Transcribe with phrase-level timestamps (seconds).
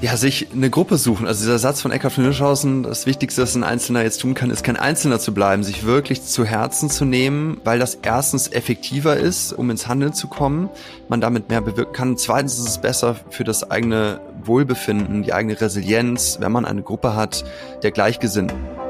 [0.00, 1.26] Ja, sich eine Gruppe suchen.
[1.26, 4.48] Also dieser Satz von Eckhard von Hirschhausen, das Wichtigste, was ein Einzelner jetzt tun kann,
[4.50, 9.16] ist kein Einzelner zu bleiben, sich wirklich zu Herzen zu nehmen, weil das erstens effektiver
[9.16, 10.70] ist, um ins Handeln zu kommen,
[11.08, 12.16] man damit mehr bewirken kann.
[12.16, 17.16] Zweitens ist es besser für das eigene Wohlbefinden, die eigene Resilienz, wenn man eine Gruppe
[17.16, 17.44] hat
[17.82, 18.87] der Gleichgesinnten.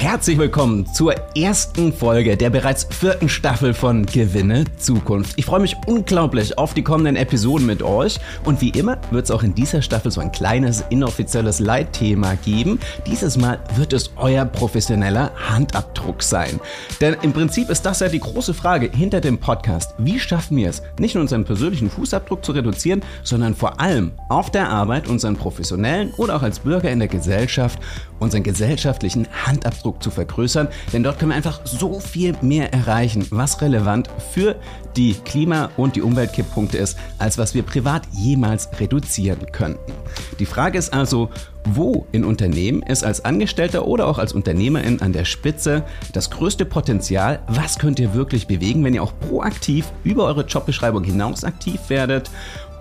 [0.00, 5.32] Herzlich willkommen zur ersten Folge der bereits vierten Staffel von Gewinne Zukunft.
[5.34, 9.32] Ich freue mich unglaublich auf die kommenden Episoden mit euch und wie immer wird es
[9.32, 12.78] auch in dieser Staffel so ein kleines inoffizielles Leitthema geben.
[13.08, 16.60] Dieses Mal wird es euer professioneller Handabdruck sein.
[17.00, 19.94] Denn im Prinzip ist das ja die große Frage hinter dem Podcast.
[19.98, 24.52] Wie schaffen wir es, nicht nur unseren persönlichen Fußabdruck zu reduzieren, sondern vor allem auf
[24.52, 27.80] der Arbeit unseren professionellen oder auch als Bürger in der Gesellschaft
[28.20, 33.60] unseren gesellschaftlichen Handabdruck zu vergrößern, denn dort können wir einfach so viel mehr erreichen, was
[33.60, 34.56] relevant für
[34.96, 39.92] die Klima- und die Umweltkipppunkte ist, als was wir privat jemals reduzieren könnten.
[40.38, 41.30] Die Frage ist also,
[41.64, 46.64] wo in Unternehmen ist als Angestellter oder auch als Unternehmerin an der Spitze das größte
[46.64, 47.40] Potenzial?
[47.46, 52.30] Was könnt ihr wirklich bewegen, wenn ihr auch proaktiv über eure Jobbeschreibung hinaus aktiv werdet?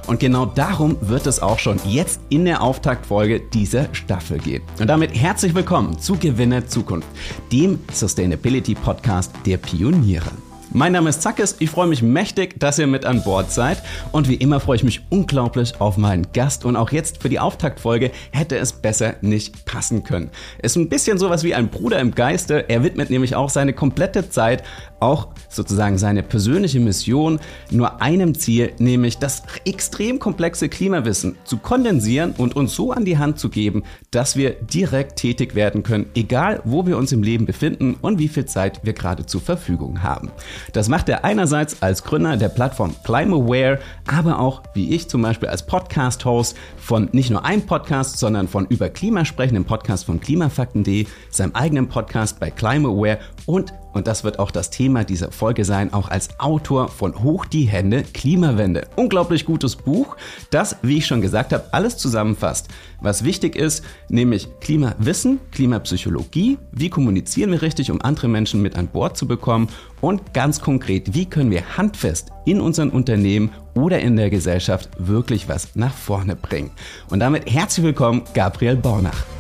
[0.08, 4.64] Und genau darum wird es auch schon jetzt in der Auftaktfolge dieser Staffel gehen.
[4.80, 7.10] Und damit herzlich willkommen zu Gewinner Zukunft,
[7.52, 10.32] dem Sustainability Podcast der Pioniere.
[10.72, 14.28] Mein Name ist Zackes, ich freue mich mächtig, dass ihr mit an Bord seid und
[14.28, 18.12] wie immer freue ich mich unglaublich auf meinen Gast und auch jetzt für die Auftaktfolge
[18.32, 20.30] hätte es besser nicht passen können.
[20.62, 24.30] Ist ein bisschen sowas wie ein Bruder im Geiste, er widmet nämlich auch seine komplette
[24.30, 24.64] Zeit,
[25.00, 27.40] auch sozusagen seine persönliche Mission
[27.72, 33.18] nur einem Ziel, nämlich das extrem komplexe Klimawissen zu kondensieren und uns so an die
[33.18, 37.46] Hand zu geben, dass wir direkt tätig werden können, egal wo wir uns im Leben
[37.46, 40.32] befinden und wie viel Zeit wir gerade zur Verfügung haben.
[40.74, 45.50] Das macht er einerseits als Gründer der Plattform ClimaWare, aber auch wie ich zum Beispiel
[45.50, 51.06] als Podcast-Host von nicht nur einem Podcast, sondern von über Klima sprechenden Podcast von klimafakten.de,
[51.30, 55.92] seinem eigenen Podcast bei ClimaWare und und das wird auch das Thema dieser Folge sein,
[55.92, 58.88] auch als Autor von Hoch die Hände Klimawende.
[58.96, 60.16] Unglaublich gutes Buch,
[60.52, 62.68] das, wie ich schon gesagt habe, alles zusammenfasst,
[63.02, 68.88] was wichtig ist, nämlich Klimawissen, Klimapsychologie, wie kommunizieren wir richtig, um andere Menschen mit an
[68.88, 69.68] Bord zu bekommen
[70.00, 75.50] und ganz konkret, wie können wir handfest in unseren Unternehmen oder in der Gesellschaft wirklich
[75.50, 76.72] was nach vorne bringen.
[77.10, 79.37] Und damit herzlich willkommen, Gabriel Bornach.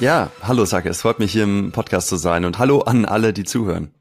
[0.00, 3.32] Ja, hallo Sake, es freut mich hier im Podcast zu sein und hallo an alle,
[3.32, 3.92] die zuhören.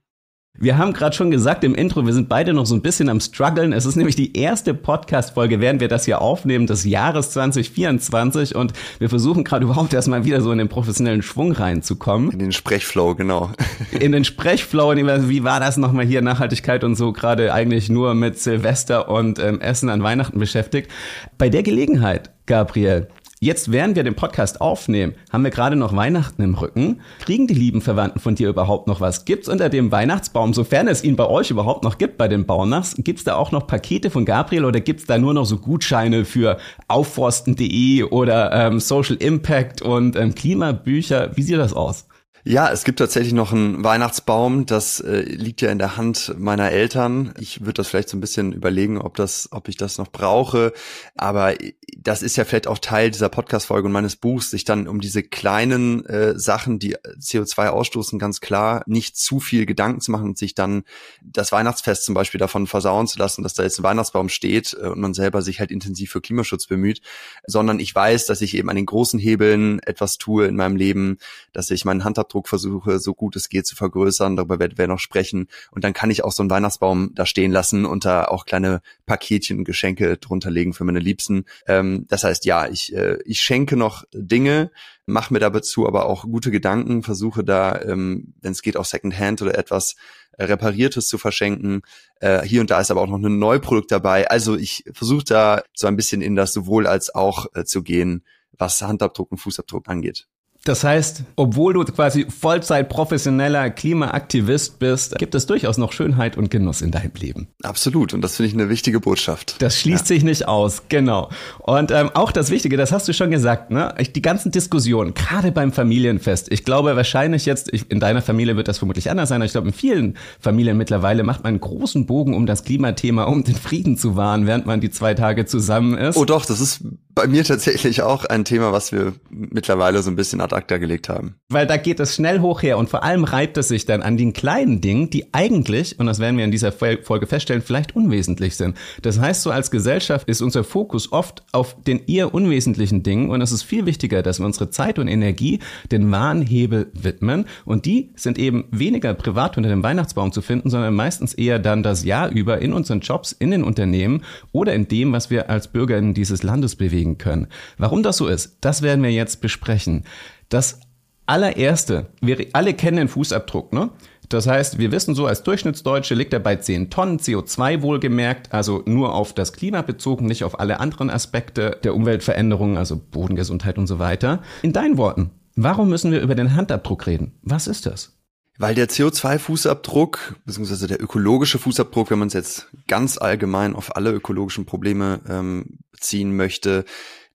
[0.57, 3.21] Wir haben gerade schon gesagt im Intro, wir sind beide noch so ein bisschen am
[3.21, 3.71] struggeln.
[3.71, 8.73] Es ist nämlich die erste Podcast-Folge, während wir das hier aufnehmen, des Jahres 2024 und
[8.99, 12.31] wir versuchen gerade überhaupt erstmal wieder so in den professionellen Schwung reinzukommen.
[12.31, 13.51] In den Sprechflow, genau.
[13.97, 18.37] In den Sprechflow, wie war das nochmal hier, Nachhaltigkeit und so, gerade eigentlich nur mit
[18.37, 20.91] Silvester und ähm, Essen an Weihnachten beschäftigt.
[21.37, 23.07] Bei der Gelegenheit, Gabriel,
[23.45, 27.01] Jetzt, während wir den Podcast aufnehmen, haben wir gerade noch Weihnachten im Rücken.
[27.19, 29.23] Kriegen die lieben Verwandten von dir überhaupt noch was?
[29.23, 32.95] Gibt's unter dem Weihnachtsbaum, sofern es ihn bei euch überhaupt noch gibt, bei den Baunachs,
[32.97, 36.57] gibt's da auch noch Pakete von Gabriel oder gibt's da nur noch so Gutscheine für
[36.87, 41.37] aufforsten.de oder ähm, Social Impact und ähm, Klimabücher?
[41.37, 42.07] Wie sieht das aus?
[42.47, 44.67] Ja, es gibt tatsächlich noch einen Weihnachtsbaum.
[44.67, 47.33] Das äh, liegt ja in der Hand meiner Eltern.
[47.39, 50.71] Ich würde das vielleicht so ein bisschen überlegen, ob das, ob ich das noch brauche.
[51.15, 51.55] Aber
[51.97, 55.23] das ist ja vielleicht auch Teil dieser Podcast-Folge und meines Buchs, sich dann um diese
[55.23, 60.37] kleinen äh, Sachen, die CO2 ausstoßen, ganz klar nicht zu viel Gedanken zu machen und
[60.37, 60.83] sich dann
[61.23, 64.85] das Weihnachtsfest zum Beispiel davon versauen zu lassen, dass da jetzt ein Weihnachtsbaum steht äh,
[64.89, 67.01] und man selber sich halt intensiv für Klimaschutz bemüht,
[67.47, 71.17] sondern ich weiß, dass ich eben an den großen Hebeln etwas tue in meinem Leben,
[71.53, 74.35] dass ich meinen Handabdruck Fußabdruck versuche, so gut es geht zu vergrößern.
[74.35, 75.47] Darüber werden wir noch sprechen.
[75.71, 78.81] Und dann kann ich auch so einen Weihnachtsbaum da stehen lassen und da auch kleine
[79.05, 81.45] Paketchen, Geschenke drunter legen für meine Liebsten.
[81.67, 84.71] Ähm, das heißt, ja, ich, äh, ich schenke noch Dinge,
[85.05, 89.41] mache mir dazu aber auch gute Gedanken, versuche da, ähm, wenn es geht, auch Secondhand
[89.41, 89.95] oder etwas
[90.37, 91.81] äh, Repariertes zu verschenken.
[92.19, 94.29] Äh, hier und da ist aber auch noch ein Neuprodukt dabei.
[94.29, 98.23] Also ich versuche da so ein bisschen in das sowohl als auch äh, zu gehen,
[98.57, 100.27] was Handabdruck und Fußabdruck angeht.
[100.65, 106.49] Das heißt, obwohl du quasi Vollzeit professioneller Klimaaktivist bist, gibt es durchaus noch Schönheit und
[106.49, 107.47] Genuss in deinem Leben.
[107.61, 108.15] Absolut.
[108.15, 109.61] Und das finde ich eine wichtige Botschaft.
[109.61, 110.15] Das schließt ja.
[110.15, 110.83] sich nicht aus.
[110.89, 111.29] Genau.
[111.59, 113.93] Und ähm, auch das Wichtige, das hast du schon gesagt, ne?
[114.15, 116.51] Die ganzen Diskussionen, gerade beim Familienfest.
[116.51, 119.51] Ich glaube wahrscheinlich jetzt, ich, in deiner Familie wird das vermutlich anders sein, aber ich
[119.51, 123.55] glaube, in vielen Familien mittlerweile macht man einen großen Bogen um das Klimathema, um den
[123.55, 126.17] Frieden zu wahren, während man die zwei Tage zusammen ist.
[126.17, 126.83] Oh doch, das ist
[127.15, 131.07] bei mir tatsächlich auch ein Thema, was wir mittlerweile so ein bisschen ad acta gelegt
[131.07, 131.35] haben.
[131.47, 134.17] Weil da geht es schnell hoch her und vor allem reibt es sich dann an
[134.17, 138.57] den kleinen Dingen, die eigentlich, und das werden wir in dieser Folge feststellen, vielleicht unwesentlich
[138.57, 138.75] sind.
[139.01, 143.39] Das heißt, so als Gesellschaft ist unser Fokus oft auf den eher unwesentlichen Dingen und
[143.39, 145.59] es ist viel wichtiger, dass wir unsere Zeit und Energie
[145.91, 150.69] den wahren Hebel widmen und die sind eben weniger privat unter dem Weihnachtsbaum zu finden,
[150.69, 154.89] sondern meistens eher dann das Jahr über in unseren Jobs, in den Unternehmen oder in
[154.89, 157.47] dem, was wir als Bürgerinnen dieses Landes bewegen können.
[157.77, 160.03] Warum das so ist, das werden wir jetzt besprechen.
[160.49, 160.79] Das
[161.25, 163.89] allererste, wir alle kennen den Fußabdruck, ne?
[164.29, 168.81] Das heißt, wir wissen so, als Durchschnittsdeutsche liegt er bei 10 Tonnen CO2 wohlgemerkt, also
[168.85, 173.85] nur auf das Klima bezogen, nicht auf alle anderen Aspekte der Umweltveränderung, also Bodengesundheit und
[173.85, 174.41] so weiter.
[174.63, 177.33] In deinen Worten, warum müssen wir über den Handabdruck reden?
[177.43, 178.14] Was ist das?
[178.57, 184.11] Weil der CO2-Fußabdruck, beziehungsweise der ökologische Fußabdruck, wenn man es jetzt ganz allgemein auf alle
[184.11, 186.85] ökologischen Probleme ähm, ziehen möchte,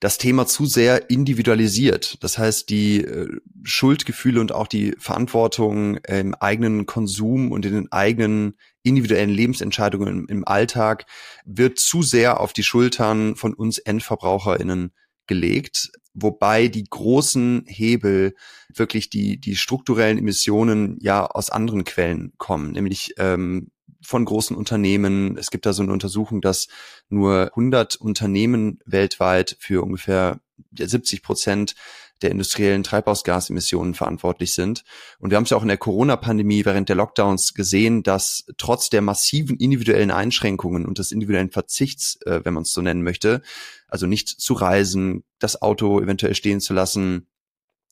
[0.01, 2.23] das Thema zu sehr individualisiert.
[2.25, 3.29] Das heißt, die äh,
[3.65, 10.27] Schuldgefühle und auch die Verantwortung im eigenen Konsum und in den eigenen individuellen Lebensentscheidungen im,
[10.29, 11.05] im Alltag
[11.45, 14.93] wird zu sehr auf die Schultern von uns Endverbraucherinnen
[15.27, 18.35] gelegt, wobei die großen Hebel
[18.75, 23.71] wirklich die, die strukturellen Emissionen ja aus anderen Quellen kommen, nämlich ähm,
[24.03, 25.37] von großen Unternehmen.
[25.37, 26.69] Es gibt da so eine Untersuchung, dass
[27.09, 30.41] nur 100 Unternehmen weltweit für ungefähr
[30.77, 31.75] 70 Prozent
[32.23, 34.85] der industriellen Treibhausgasemissionen verantwortlich sind.
[35.19, 38.91] Und wir haben es ja auch in der Corona-Pandemie während der Lockdowns gesehen, dass trotz
[38.91, 43.43] der massiven individuellen Einschränkungen und des individuellen Verzichts, äh, wenn man es so nennen möchte,
[43.89, 47.27] also nicht zu reisen, das Auto eventuell stehen zu lassen,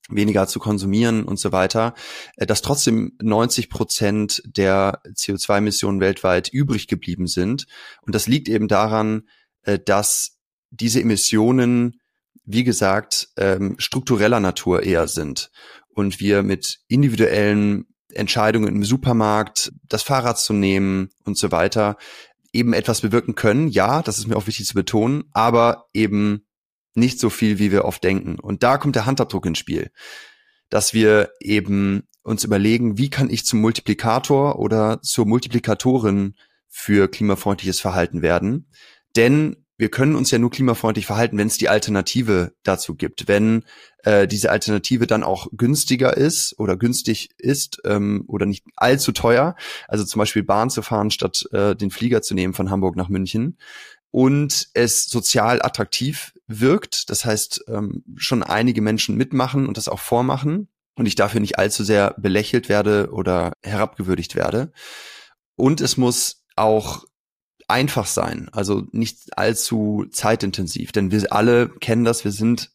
[0.09, 1.95] weniger zu konsumieren und so weiter,
[2.37, 7.67] äh, dass trotzdem 90 Prozent der CO2-Emissionen weltweit übrig geblieben sind.
[8.03, 9.29] Und das liegt eben daran,
[9.63, 10.39] äh, dass
[10.71, 12.01] diese Emissionen
[12.51, 15.51] wie gesagt, ähm, struktureller Natur eher sind
[15.95, 21.99] und wir mit individuellen Entscheidungen im Supermarkt, das Fahrrad zu nehmen und so weiter,
[22.55, 23.69] eben etwas bewirken können.
[23.69, 26.47] Ja, das ist mir auch wichtig zu betonen, aber eben
[26.95, 28.39] nicht so viel, wie wir oft denken.
[28.39, 29.91] Und da kommt der Handabdruck ins Spiel,
[30.71, 36.35] dass wir eben uns überlegen, wie kann ich zum Multiplikator oder zur Multiplikatorin
[36.67, 38.71] für klimafreundliches Verhalten werden.
[39.17, 43.29] Denn wir können uns ja nur klimafreundlich verhalten, wenn es die Alternative dazu gibt.
[43.29, 43.65] Wenn
[44.03, 49.55] äh, diese Alternative dann auch günstiger ist oder günstig ist ähm, oder nicht allzu teuer,
[49.87, 53.09] also zum Beispiel Bahn zu fahren, statt äh, den Flieger zu nehmen von Hamburg nach
[53.09, 53.57] München.
[54.11, 60.01] Und es sozial attraktiv wirkt, das heißt ähm, schon einige Menschen mitmachen und das auch
[60.01, 64.73] vormachen und ich dafür nicht allzu sehr belächelt werde oder herabgewürdigt werde.
[65.57, 67.05] Und es muss auch
[67.69, 72.71] einfach sein, also nicht allzu zeitintensiv, denn wir alle kennen das, wir sind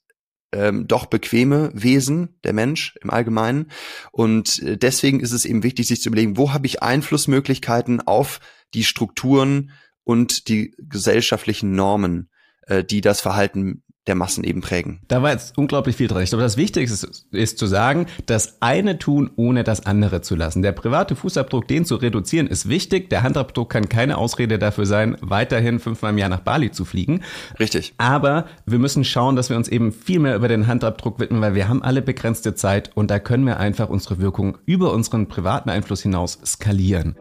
[0.53, 3.71] ähm, doch bequeme Wesen, der Mensch im Allgemeinen.
[4.11, 8.39] Und äh, deswegen ist es eben wichtig, sich zu überlegen, wo habe ich Einflussmöglichkeiten auf
[8.73, 9.71] die Strukturen
[10.03, 12.29] und die gesellschaftlichen Normen,
[12.67, 14.99] äh, die das Verhalten der Massen eben prägen.
[15.07, 16.23] Da war jetzt unglaublich viel drin.
[16.23, 20.35] Ich glaube, das Wichtigste ist, ist, zu sagen, das eine tun, ohne das andere zu
[20.35, 20.61] lassen.
[20.61, 23.09] Der private Fußabdruck, den zu reduzieren, ist wichtig.
[23.09, 27.21] Der Handabdruck kann keine Ausrede dafür sein, weiterhin fünfmal im Jahr nach Bali zu fliegen.
[27.59, 27.93] Richtig.
[27.97, 31.55] Aber wir müssen schauen, dass wir uns eben viel mehr über den Handabdruck widmen, weil
[31.55, 35.69] wir haben alle begrenzte Zeit und da können wir einfach unsere Wirkung über unseren privaten
[35.69, 37.15] Einfluss hinaus skalieren.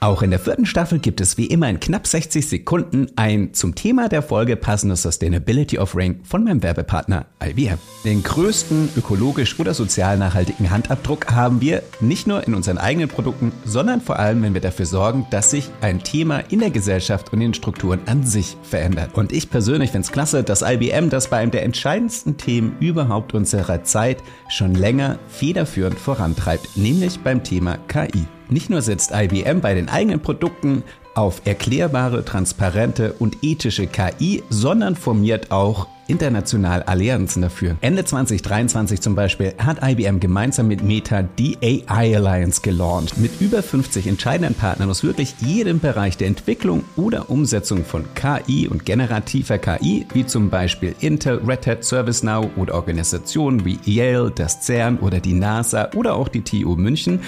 [0.00, 3.74] Auch in der vierten Staffel gibt es wie immer in knapp 60 Sekunden ein zum
[3.74, 7.78] Thema der Folge passendes Sustainability Offering von meinem Werbepartner IBM.
[8.04, 13.50] Den größten ökologisch oder sozial nachhaltigen Handabdruck haben wir nicht nur in unseren eigenen Produkten,
[13.64, 17.40] sondern vor allem, wenn wir dafür sorgen, dass sich ein Thema in der Gesellschaft und
[17.40, 19.16] in den Strukturen an sich verändert.
[19.16, 23.34] Und ich persönlich finde es klasse, dass IBM das bei einem der entscheidendsten Themen überhaupt
[23.34, 28.28] unserer Zeit schon länger federführend vorantreibt, nämlich beim Thema KI.
[28.50, 30.82] Nicht nur setzt IBM bei den eigenen Produkten
[31.14, 37.76] auf erklärbare, transparente und ethische KI, sondern formiert auch international Allianzen dafür.
[37.80, 43.62] Ende 2023 zum Beispiel hat IBM gemeinsam mit Meta die AI Alliance gelauncht, mit über
[43.62, 49.58] 50 entscheidenden Partnern aus wirklich jedem Bereich der Entwicklung oder Umsetzung von KI und generativer
[49.58, 55.20] KI, wie zum Beispiel Intel, Red Hat, ServiceNow oder Organisationen wie Yale, das CERN oder
[55.20, 57.20] die NASA oder auch die TU München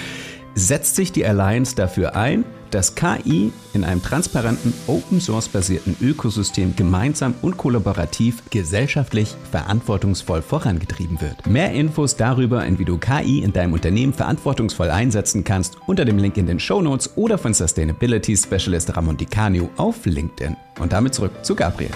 [0.54, 7.57] setzt sich die Alliance dafür ein, dass KI in einem transparenten, open-source-basierten Ökosystem gemeinsam und
[7.57, 11.47] kollaborativ gesellschaftlich verantwortungsvoll vorangetrieben wird.
[11.47, 16.37] Mehr Infos darüber, wie du KI in deinem Unternehmen verantwortungsvoll einsetzen kannst, unter dem Link
[16.37, 19.26] in den Show Notes oder von Sustainability Specialist Ramon Di
[19.76, 20.57] auf LinkedIn.
[20.78, 21.90] Und damit zurück zu Gabriel.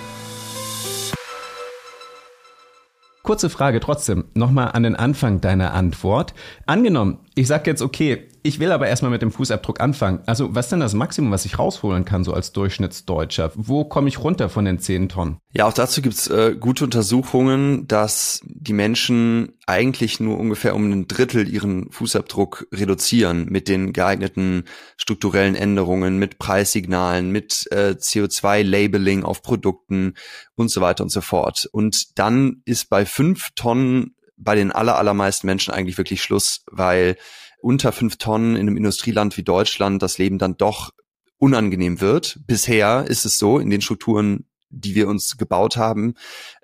[3.23, 6.34] Kurze Frage trotzdem, nochmal an den Anfang deiner Antwort.
[6.66, 10.20] Angenommen, ich sage jetzt, okay, ich will aber erstmal mit dem Fußabdruck anfangen.
[10.26, 13.52] Also was ist denn das Maximum, was ich rausholen kann, so als Durchschnittsdeutscher?
[13.54, 15.38] Wo komme ich runter von den 10 Tonnen?
[15.52, 21.08] Ja, auch dazu gibt's äh, gute Untersuchungen, dass die Menschen eigentlich nur ungefähr um ein
[21.08, 24.64] Drittel ihren Fußabdruck reduzieren mit den geeigneten
[24.98, 30.12] strukturellen Änderungen, mit Preissignalen, mit äh, CO2-Labeling auf Produkten
[30.54, 31.66] und so weiter und so fort.
[31.72, 37.16] Und dann ist bei fünf Tonnen bei den aller, allermeisten Menschen eigentlich wirklich Schluss, weil
[37.64, 40.90] unter fünf Tonnen in einem Industrieland wie Deutschland das Leben dann doch
[41.38, 42.38] unangenehm wird.
[42.47, 46.14] Bisher ist es so in den Strukturen, die wir uns gebaut haben,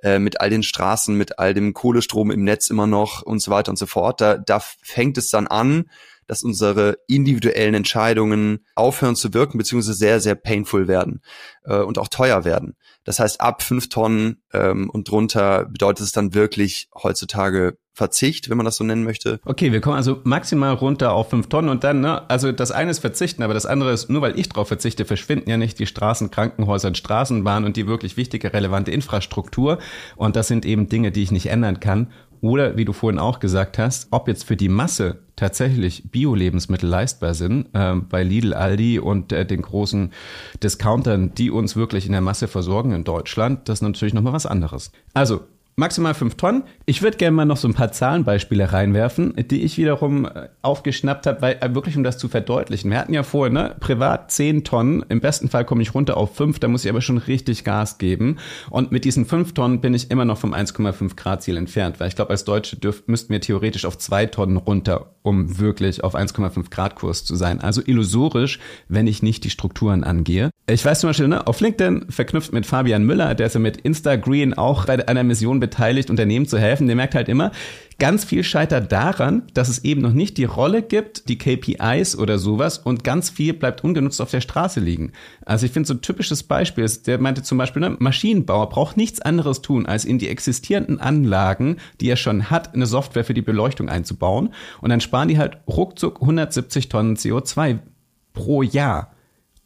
[0.02, 3.50] äh, mit all den Straßen, mit all dem Kohlestrom im Netz immer noch und so
[3.50, 4.20] weiter und so fort.
[4.20, 5.86] Da, da fängt es dann an,
[6.26, 11.22] dass unsere individuellen Entscheidungen aufhören zu wirken, beziehungsweise sehr, sehr painful werden
[11.64, 12.76] äh, und auch teuer werden.
[13.04, 18.56] Das heißt, ab fünf Tonnen ähm, und drunter bedeutet es dann wirklich heutzutage Verzicht, wenn
[18.56, 19.40] man das so nennen möchte.
[19.44, 22.90] Okay, wir kommen also maximal runter auf fünf Tonnen und dann, ne, also das eine
[22.90, 25.84] ist Verzichten, aber das andere ist, nur weil ich drauf verzichte, verschwinden ja nicht die
[25.84, 29.80] Straßen, Krankenhäuser und Straßenbahnen und die wirklich wichtige, relevante Infrastruktur.
[30.16, 32.06] Und das sind eben Dinge, die ich nicht ändern kann.
[32.40, 37.34] Oder wie du vorhin auch gesagt hast, ob jetzt für die Masse tatsächlich Bio-Lebensmittel leistbar
[37.34, 40.10] sind, äh, bei Lidl, Aldi und äh, den großen
[40.62, 44.46] Discountern, die uns wirklich in der Masse versorgen in Deutschland, das ist natürlich nochmal was
[44.46, 44.90] anderes.
[45.12, 45.42] Also
[45.80, 46.62] maximal fünf Tonnen.
[46.86, 51.26] Ich würde gerne mal noch so ein paar Zahlenbeispiele reinwerfen, die ich wiederum äh, aufgeschnappt
[51.26, 52.90] habe, weil äh, wirklich um das zu verdeutlichen.
[52.90, 55.04] Wir hatten ja vorhin, ne, privat zehn Tonnen.
[55.08, 57.98] Im besten Fall komme ich runter auf fünf, da muss ich aber schon richtig Gas
[57.98, 58.36] geben.
[58.68, 62.08] Und mit diesen fünf Tonnen bin ich immer noch vom 1,5 Grad Ziel entfernt, weil
[62.08, 66.14] ich glaube, als Deutsche dürf, müssten wir theoretisch auf zwei Tonnen runter, um wirklich auf
[66.14, 67.60] 1,5 Grad Kurs zu sein.
[67.60, 70.50] Also illusorisch, wenn ich nicht die Strukturen angehe.
[70.66, 73.78] Ich weiß zum Beispiel, ne, auf LinkedIn verknüpft mit Fabian Müller, der ist ja mit
[73.78, 75.69] Instagreen auch bei einer Mission beteiligt,
[76.10, 76.86] Unternehmen zu helfen.
[76.86, 77.52] Der merkt halt immer,
[78.00, 82.38] ganz viel scheitert daran, dass es eben noch nicht die Rolle gibt, die KPIs oder
[82.38, 85.12] sowas und ganz viel bleibt ungenutzt auf der Straße liegen.
[85.44, 88.96] Also ich finde so ein typisches Beispiel ist, der meinte zum Beispiel, ne, Maschinenbauer braucht
[88.96, 93.34] nichts anderes tun, als in die existierenden Anlagen, die er schon hat, eine Software für
[93.34, 97.78] die Beleuchtung einzubauen und dann sparen die halt ruckzuck 170 Tonnen CO2
[98.32, 99.12] pro Jahr.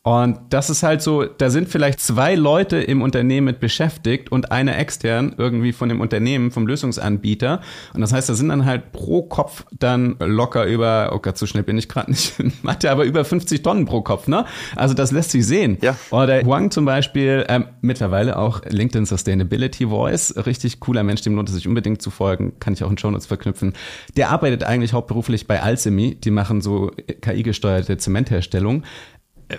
[0.07, 4.53] Und das ist halt so, da sind vielleicht zwei Leute im Unternehmen mit beschäftigt und
[4.53, 7.63] einer extern irgendwie von dem Unternehmen, vom Lösungsanbieter.
[7.95, 11.47] Und das heißt, da sind dann halt pro Kopf dann locker über, oh Gott, so
[11.47, 14.45] schnell bin ich gerade nicht in Mathe, aber über 50 Tonnen pro Kopf, ne?
[14.77, 15.79] Also das lässt sich sehen.
[15.81, 15.97] Ja.
[16.11, 21.49] Oder Huang zum Beispiel, ähm, mittlerweile auch LinkedIn Sustainability Voice, richtig cooler Mensch, dem lohnt
[21.49, 23.73] es sich unbedingt zu folgen, kann ich auch in Shownotes verknüpfen.
[24.19, 26.91] Der arbeitet eigentlich hauptberuflich bei Alchemy, die machen so
[27.23, 28.83] KI-gesteuerte Zementherstellung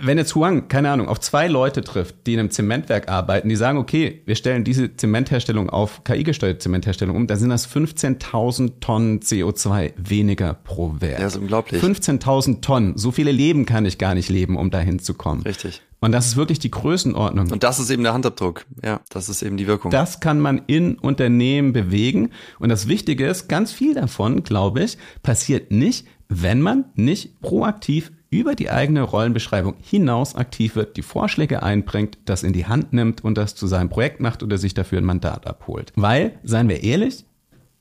[0.02, 3.56] wenn jetzt Huang, keine Ahnung, auf zwei Leute trifft, die in einem Zementwerk arbeiten, die
[3.56, 9.20] sagen, okay, wir stellen diese Zementherstellung auf KI-gesteuerte Zementherstellung um, dann sind das 15.000 Tonnen
[9.20, 11.20] CO2 weniger pro Werk.
[11.20, 11.82] Ja, ist unglaublich.
[11.82, 12.96] 15.000 Tonnen.
[12.96, 15.42] So viele Leben kann ich gar nicht leben, um dahin zu kommen.
[15.42, 15.82] Richtig.
[16.00, 17.50] Und das ist wirklich die Größenordnung.
[17.50, 18.66] Und das ist eben der Handabdruck.
[18.84, 19.90] Ja, das ist eben die Wirkung.
[19.90, 22.30] Das kann man in Unternehmen bewegen.
[22.58, 28.12] Und das Wichtige ist, ganz viel davon, glaube ich, passiert nicht, wenn man nicht proaktiv
[28.30, 33.24] über die eigene Rollenbeschreibung hinaus aktiv wird, die Vorschläge einbringt, das in die Hand nimmt
[33.24, 35.92] und das zu seinem Projekt macht oder sich dafür ein Mandat abholt.
[35.96, 37.24] Weil, seien wir ehrlich,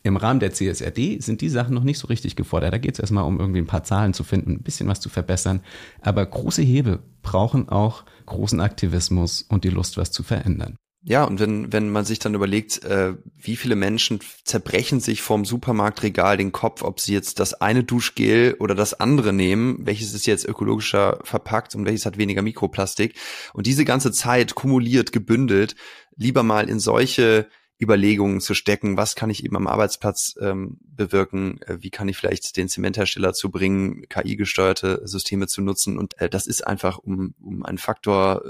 [0.03, 2.73] im Rahmen der CSRD sind die Sachen noch nicht so richtig gefordert.
[2.73, 5.09] Da geht es erstmal um irgendwie ein paar Zahlen zu finden, ein bisschen was zu
[5.09, 5.61] verbessern.
[6.01, 10.75] Aber große Hebel brauchen auch großen Aktivismus und die Lust, was zu verändern.
[11.07, 15.45] Ja, und wenn, wenn man sich dann überlegt, äh, wie viele Menschen zerbrechen sich vom
[15.45, 20.25] Supermarktregal den Kopf, ob sie jetzt das eine Duschgel oder das andere nehmen, welches ist
[20.25, 23.13] jetzt ökologischer verpackt und welches hat weniger Mikroplastik.
[23.53, 25.75] Und diese ganze Zeit kumuliert, gebündelt,
[26.15, 27.47] lieber mal in solche
[27.79, 32.17] Überlegungen zu stecken, was kann ich eben am Arbeitsplatz ähm, bewirken, äh, wie kann ich
[32.17, 35.99] vielleicht den Zementhersteller zu bringen, KI-gesteuerte Systeme zu nutzen.
[35.99, 38.41] Und äh, das ist einfach um, um einen Faktor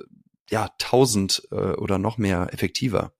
[0.49, 3.13] ja, tausend äh, oder noch mehr effektiver.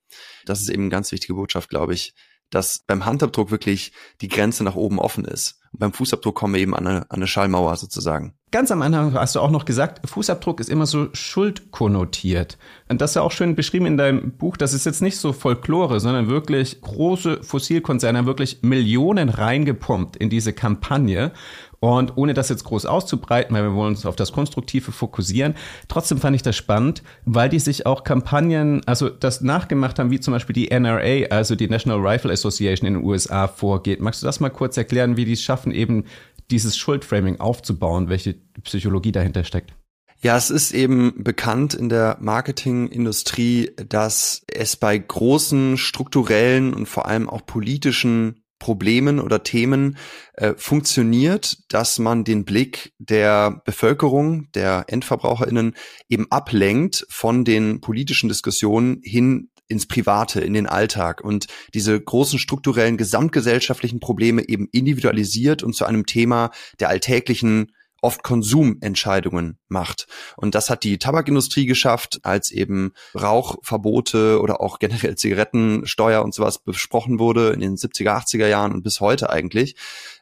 [0.46, 2.13] Das ist eben eine ganz wichtige Botschaft, glaube ich,
[2.50, 3.91] dass beim Handabdruck wirklich
[4.22, 5.60] die Grenze nach oben offen ist.
[5.74, 8.34] Und beim Fußabdruck kommen wir eben an eine, an eine Schallmauer sozusagen.
[8.51, 12.58] Ganz am Anfang hast du auch noch gesagt, Fußabdruck ist immer so schuldkonnotiert.
[12.88, 14.55] Und das ist ja auch schön beschrieben in deinem Buch.
[14.55, 20.29] Das ist jetzt nicht so Folklore, sondern wirklich große Fossilkonzerne haben wirklich Millionen reingepumpt in
[20.29, 21.34] diese Kampagne.
[21.86, 25.54] Und ohne das jetzt groß auszubreiten, weil wir wollen uns auf das Konstruktive fokussieren,
[25.88, 30.20] trotzdem fand ich das spannend, weil die sich auch Kampagnen, also das nachgemacht haben, wie
[30.20, 34.01] zum Beispiel die NRA, also die National Rifle Association in den USA vorgeht.
[34.01, 36.06] Magst du das mal kurz erklären, wie die es schaffen, eben
[36.50, 39.72] dieses Schuldframing aufzubauen, welche Psychologie dahinter steckt?
[40.24, 47.06] Ja, es ist eben bekannt in der Marketingindustrie, dass es bei großen strukturellen und vor
[47.06, 49.95] allem auch politischen Problemen oder Themen
[50.34, 55.75] äh, funktioniert, dass man den Blick der Bevölkerung, der Endverbraucherinnen
[56.10, 61.24] eben ablenkt von den politischen Diskussionen hin ins Private, in den Alltag.
[61.24, 61.45] Und
[61.75, 67.72] diese großen strukturellen gesamtgesellschaftlichen Probleme eben individualisiert und zu einem Thema der alltäglichen
[68.05, 70.05] oft Konsumentscheidungen macht.
[70.38, 76.59] Und das hat die Tabakindustrie geschafft, als eben Rauchverbote oder auch generell Zigarettensteuer und sowas
[76.59, 79.75] besprochen wurde in den 70er, 80er Jahren und bis heute eigentlich.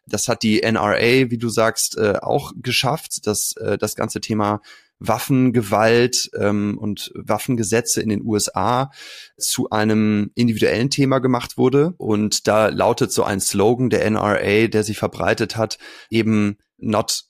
[0.08, 4.62] Das hat die NRA, wie du sagst, äh, auch geschafft, dass äh, das ganze Thema
[5.00, 8.92] Waffengewalt ähm, und Waffengesetze in den USA
[9.38, 11.94] zu einem individuellen Thema gemacht wurde.
[11.98, 15.78] Und da lautet so ein Slogan der NRA, der sich verbreitet hat,
[16.10, 17.26] eben not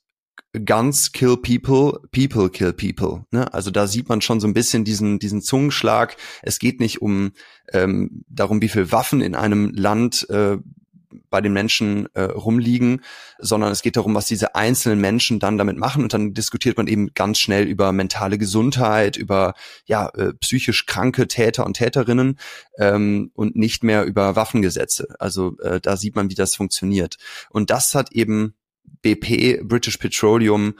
[0.53, 3.25] Guns kill people, people kill people.
[3.31, 3.51] Ne?
[3.53, 6.15] Also da sieht man schon so ein bisschen diesen, diesen Zungenschlag.
[6.43, 7.31] Es geht nicht um
[7.71, 10.57] ähm, darum, wie viel Waffen in einem Land äh,
[11.29, 13.01] bei den Menschen äh, rumliegen,
[13.39, 16.03] sondern es geht darum, was diese einzelnen Menschen dann damit machen.
[16.03, 19.53] Und dann diskutiert man eben ganz schnell über mentale Gesundheit, über
[19.85, 22.37] ja äh, psychisch kranke Täter und Täterinnen
[22.77, 25.15] ähm, und nicht mehr über Waffengesetze.
[25.19, 27.17] Also äh, da sieht man, wie das funktioniert.
[27.49, 28.53] Und das hat eben
[29.01, 30.75] BP, British Petroleum,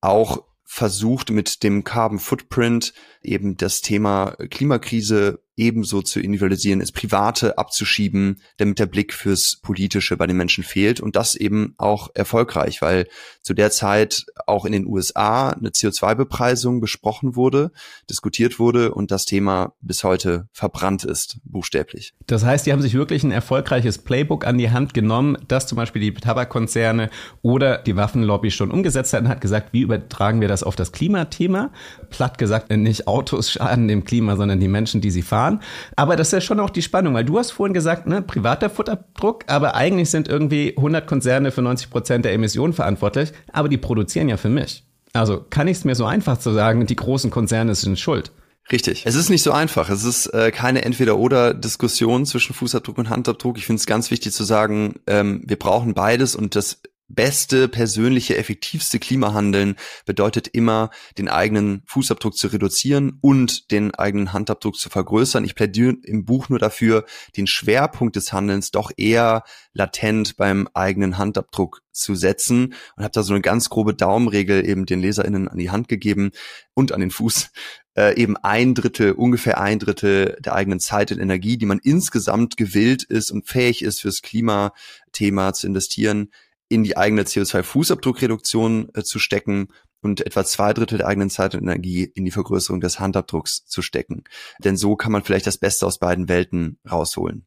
[0.00, 7.58] auch versucht mit dem Carbon Footprint eben das Thema Klimakrise ebenso zu individualisieren, ins Private
[7.58, 12.80] abzuschieben, damit der Blick fürs Politische bei den Menschen fehlt und das eben auch erfolgreich,
[12.80, 13.06] weil
[13.42, 17.70] zu der Zeit auch in den USA eine CO2-Bepreisung besprochen wurde,
[18.08, 22.14] diskutiert wurde und das Thema bis heute verbrannt ist, buchstäblich.
[22.26, 25.76] Das heißt, die haben sich wirklich ein erfolgreiches Playbook an die Hand genommen, das zum
[25.76, 27.10] Beispiel die Tabakkonzerne
[27.42, 30.92] oder die Waffenlobby schon umgesetzt hat und hat gesagt, wie übertragen wir das auf das
[30.92, 31.72] Klimathema?
[32.08, 35.60] Platt gesagt, nicht Autos schaden dem Klima, sondern die Menschen, die sie fahren fahren.
[35.96, 38.70] Aber das ist ja schon auch die Spannung, weil du hast vorhin gesagt, ne, privater
[38.70, 43.78] Futterabdruck, aber eigentlich sind irgendwie 100 Konzerne für 90 Prozent der Emissionen verantwortlich, aber die
[43.78, 44.84] produzieren ja für mich.
[45.12, 48.32] Also kann ich es mir so einfach zu sagen, die großen Konzerne sind schuld.
[48.70, 49.02] Richtig.
[49.06, 49.90] Es ist nicht so einfach.
[49.90, 53.58] Es ist äh, keine Entweder-oder-Diskussion zwischen Fußabdruck und Handabdruck.
[53.58, 56.80] Ich finde es ganz wichtig zu sagen, ähm, wir brauchen beides und das
[57.14, 64.76] beste, persönliche, effektivste Klimahandeln bedeutet immer, den eigenen Fußabdruck zu reduzieren und den eigenen Handabdruck
[64.76, 65.44] zu vergrößern.
[65.44, 67.04] Ich plädiere im Buch nur dafür,
[67.36, 69.44] den Schwerpunkt des Handelns doch eher
[69.74, 74.86] latent beim eigenen Handabdruck zu setzen und habe da so eine ganz grobe Daumenregel eben
[74.86, 76.32] den LeserInnen an die Hand gegeben
[76.74, 77.50] und an den Fuß.
[77.94, 82.56] Äh, eben ein Drittel, ungefähr ein Drittel der eigenen Zeit und Energie, die man insgesamt
[82.56, 86.30] gewillt ist und fähig ist, fürs Klimathema zu investieren,
[86.72, 89.68] in die eigene CO2-Fußabdruckreduktion äh, zu stecken
[90.00, 93.82] und etwa zwei Drittel der eigenen Zeit und Energie in die Vergrößerung des Handabdrucks zu
[93.82, 94.24] stecken.
[94.64, 97.44] Denn so kann man vielleicht das Beste aus beiden Welten rausholen.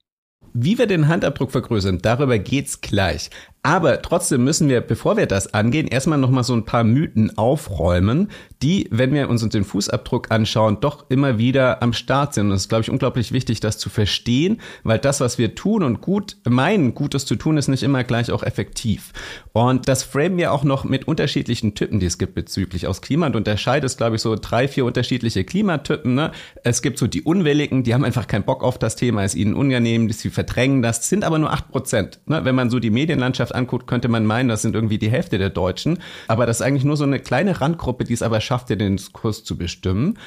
[0.54, 3.30] Wie wir den Handabdruck vergrößern, darüber geht's gleich.
[3.65, 8.30] Aber trotzdem müssen wir, bevor wir das angehen, erstmal nochmal so ein paar Mythen aufräumen,
[8.62, 12.45] die, wenn wir uns den Fußabdruck anschauen, doch immer wieder am Start sind.
[12.45, 15.82] Und es ist, glaube ich, unglaublich wichtig, das zu verstehen, weil das, was wir tun
[15.82, 19.13] und gut meinen, Gutes zu tun, ist nicht immer gleich auch effektiv.
[19.51, 23.25] Und das framen wir auch noch mit unterschiedlichen Typen, die es gibt bezüglich aus Klima.
[23.25, 26.13] Und unterscheidet es, glaube ich, so drei, vier unterschiedliche Klimatypen.
[26.13, 26.32] Ne?
[26.63, 29.56] Es gibt so die Unwilligen, die haben einfach keinen Bock auf das Thema, ist ihnen
[29.56, 32.19] unangenehm, sie verdrängen das, sind aber nur acht Prozent.
[32.28, 32.45] Ne?
[32.45, 35.50] Wenn man so die Medienlandschaft anguckt, könnte man meinen, das sind irgendwie die Hälfte der
[35.50, 36.00] Deutschen.
[36.28, 39.44] Aber das ist eigentlich nur so eine kleine Randgruppe, die es aber schafft, den Kurs
[39.44, 40.18] zu bestimmen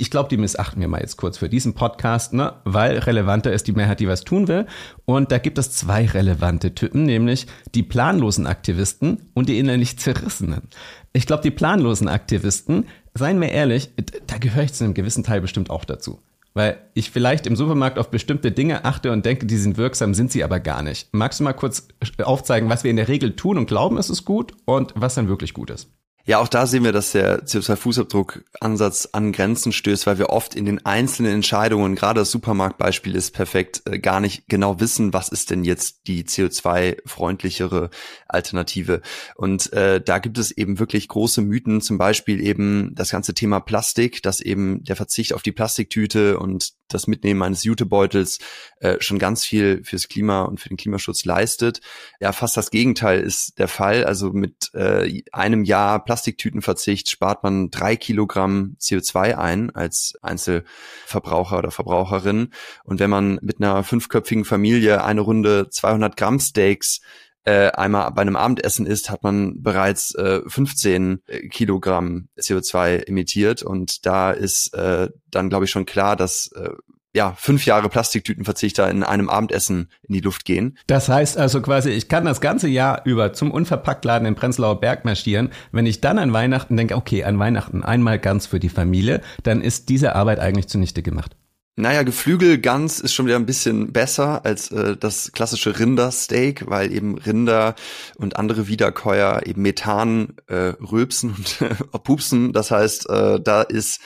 [0.00, 2.54] ich glaube, die missachten wir mal jetzt kurz für diesen Podcast, ne?
[2.64, 4.66] weil relevanter ist die Mehrheit, die was tun will.
[5.04, 10.68] Und da gibt es zwei relevante Typen, nämlich die planlosen Aktivisten und die innerlich Zerrissenen.
[11.12, 13.90] Ich glaube, die planlosen Aktivisten, seien wir ehrlich,
[14.26, 16.20] da gehöre ich zu einem gewissen Teil bestimmt auch dazu
[16.56, 20.32] weil ich vielleicht im Supermarkt auf bestimmte Dinge achte und denke, die sind wirksam, sind
[20.32, 21.12] sie aber gar nicht.
[21.12, 21.88] Magst du mal kurz
[22.22, 25.28] aufzeigen, was wir in der Regel tun und glauben, es ist gut und was dann
[25.28, 25.90] wirklich gut ist?
[26.28, 30.64] Ja, auch da sehen wir, dass der CO2-Fußabdruck-Ansatz an Grenzen stößt, weil wir oft in
[30.64, 35.50] den einzelnen Entscheidungen, gerade das Supermarktbeispiel ist perfekt, äh, gar nicht genau wissen, was ist
[35.50, 37.90] denn jetzt die CO2-freundlichere
[38.26, 39.02] Alternative.
[39.36, 43.60] Und äh, da gibt es eben wirklich große Mythen, zum Beispiel eben das ganze Thema
[43.60, 48.38] Plastik, dass eben der Verzicht auf die Plastiktüte und das Mitnehmen eines Jutebeutels
[48.80, 51.80] äh, schon ganz viel fürs Klima und für den Klimaschutz leistet.
[52.20, 54.04] Ja, fast das Gegenteil ist der Fall.
[54.04, 61.70] Also mit äh, einem Jahr Plastiktütenverzicht spart man drei Kilogramm CO2 ein als Einzelverbraucher oder
[61.70, 62.54] Verbraucherin.
[62.84, 67.02] Und wenn man mit einer fünfköpfigen Familie eine Runde 200 Gramm Steaks
[67.44, 73.62] äh, einmal bei einem Abendessen isst, hat man bereits äh, 15 äh, Kilogramm CO2 emittiert.
[73.62, 76.70] Und da ist äh, dann, glaube ich, schon klar, dass äh,
[77.16, 80.76] ja, fünf Jahre Plastiktütenverzichter in einem Abendessen in die Luft gehen.
[80.86, 85.06] Das heißt also quasi, ich kann das ganze Jahr über zum Unverpacktladen in Prenzlauer Berg
[85.06, 85.50] marschieren.
[85.72, 89.62] Wenn ich dann an Weihnachten denke, okay, an Weihnachten einmal ganz für die Familie, dann
[89.62, 91.34] ist diese Arbeit eigentlich zunichte gemacht.
[91.78, 97.18] Naja, Geflügelgans ist schon wieder ein bisschen besser als äh, das klassische Rindersteak, weil eben
[97.18, 97.74] Rinder
[98.16, 102.54] und andere Wiederkäuer eben Methan äh, rülpsen und äh, pupsen.
[102.54, 104.00] Das heißt, äh, da ist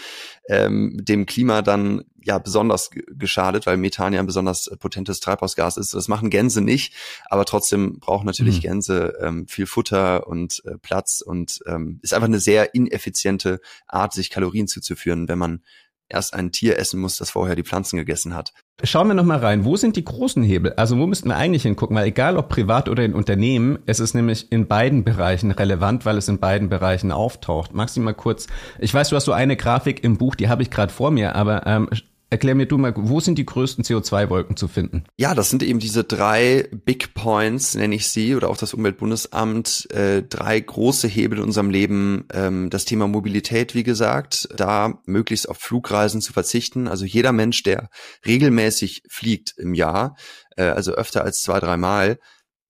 [0.49, 5.95] ähm, dem Klima dann ja besonders geschadet, weil Methan ja ein besonders potentes Treibhausgas ist.
[5.95, 6.95] Das machen Gänse nicht,
[7.27, 8.63] aber trotzdem brauchen natürlich mhm.
[8.63, 14.13] Gänse ähm, viel Futter und äh, Platz und ähm, ist einfach eine sehr ineffiziente Art,
[14.13, 15.63] sich Kalorien zuzuführen, wenn man
[16.11, 18.53] erst ein Tier essen muss, das vorher die Pflanzen gegessen hat.
[18.83, 19.65] Schauen wir nochmal rein.
[19.65, 20.73] Wo sind die großen Hebel?
[20.75, 21.97] Also wo müssten wir eigentlich hingucken?
[21.97, 26.17] Weil egal ob privat oder in Unternehmen, es ist nämlich in beiden Bereichen relevant, weil
[26.17, 27.75] es in beiden Bereichen auftaucht.
[27.75, 28.47] Magst du mal kurz,
[28.79, 31.37] ich weiß, du hast so eine Grafik im Buch, die habe ich gerade vor mir,
[31.37, 31.91] aber ähm,
[32.33, 35.03] Erklär mir du mal, wo sind die größten CO2-Wolken zu finden?
[35.17, 39.91] Ja, das sind eben diese drei Big Points, nenne ich sie, oder auch das Umweltbundesamt,
[39.91, 42.27] äh, drei große Hebel in unserem Leben.
[42.33, 46.87] Ähm, das Thema Mobilität, wie gesagt, da möglichst auf Flugreisen zu verzichten.
[46.87, 47.91] Also jeder Mensch, der
[48.25, 50.15] regelmäßig fliegt im Jahr,
[50.57, 52.21] äh, also öfter als zwei, dreimal,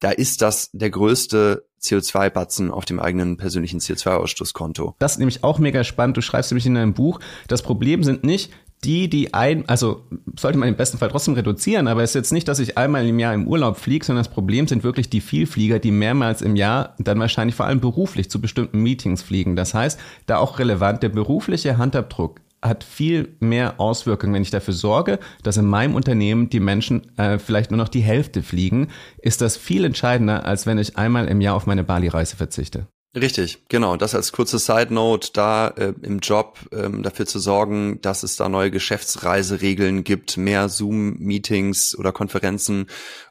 [0.01, 4.95] da ist das der größte CO2-Batzen auf dem eigenen persönlichen CO2-Ausstoßkonto.
[4.99, 6.17] Das ist nämlich auch mega spannend.
[6.17, 8.51] Du schreibst nämlich in deinem Buch, das Problem sind nicht
[8.85, 10.07] die, die ein, also
[10.39, 13.07] sollte man im besten Fall trotzdem reduzieren, aber es ist jetzt nicht, dass ich einmal
[13.07, 16.57] im Jahr im Urlaub fliege, sondern das Problem sind wirklich die Vielflieger, die mehrmals im
[16.57, 19.55] Jahr dann wahrscheinlich vor allem beruflich zu bestimmten Meetings fliegen.
[19.55, 24.35] Das heißt, da auch relevant, der berufliche Handabdruck hat viel mehr Auswirkungen.
[24.35, 28.01] Wenn ich dafür sorge, dass in meinem Unternehmen die Menschen äh, vielleicht nur noch die
[28.01, 28.89] Hälfte fliegen,
[29.19, 32.87] ist das viel entscheidender, als wenn ich einmal im Jahr auf meine Bali-Reise verzichte.
[33.17, 33.97] Richtig, genau.
[33.97, 38.37] Das als kurze Side Note, da äh, im Job ähm, dafür zu sorgen, dass es
[38.37, 42.87] da neue Geschäftsreiseregeln gibt, mehr Zoom-Meetings oder Konferenzen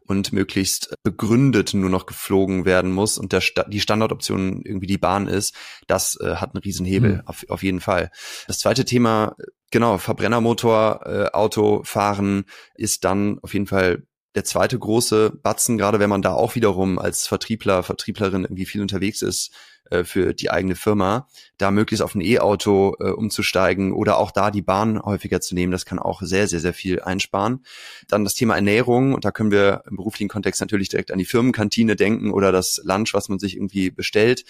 [0.05, 4.97] und möglichst begründet nur noch geflogen werden muss und der Sta die Standardoption irgendwie die
[4.97, 5.55] Bahn ist,
[5.87, 7.21] das äh, hat einen Riesenhebel, mhm.
[7.25, 8.11] auf, auf jeden Fall.
[8.47, 9.37] Das zweite Thema,
[9.71, 12.43] genau, Verbrennermotor, äh, Auto fahren
[12.75, 14.03] ist dann auf jeden Fall
[14.35, 18.81] der zweite große Batzen, gerade wenn man da auch wiederum als Vertriebler, Vertrieblerin irgendwie viel
[18.81, 19.51] unterwegs ist
[19.89, 24.51] äh, für die eigene Firma, da möglichst auf ein E-Auto äh, umzusteigen oder auch da
[24.51, 27.63] die Bahn häufiger zu nehmen, das kann auch sehr, sehr, sehr viel einsparen.
[28.07, 31.25] Dann das Thema Ernährung und da können wir im beruflichen Kontext natürlich direkt an die
[31.25, 34.45] Firmenkantine denken oder das Lunch, was man sich irgendwie bestellt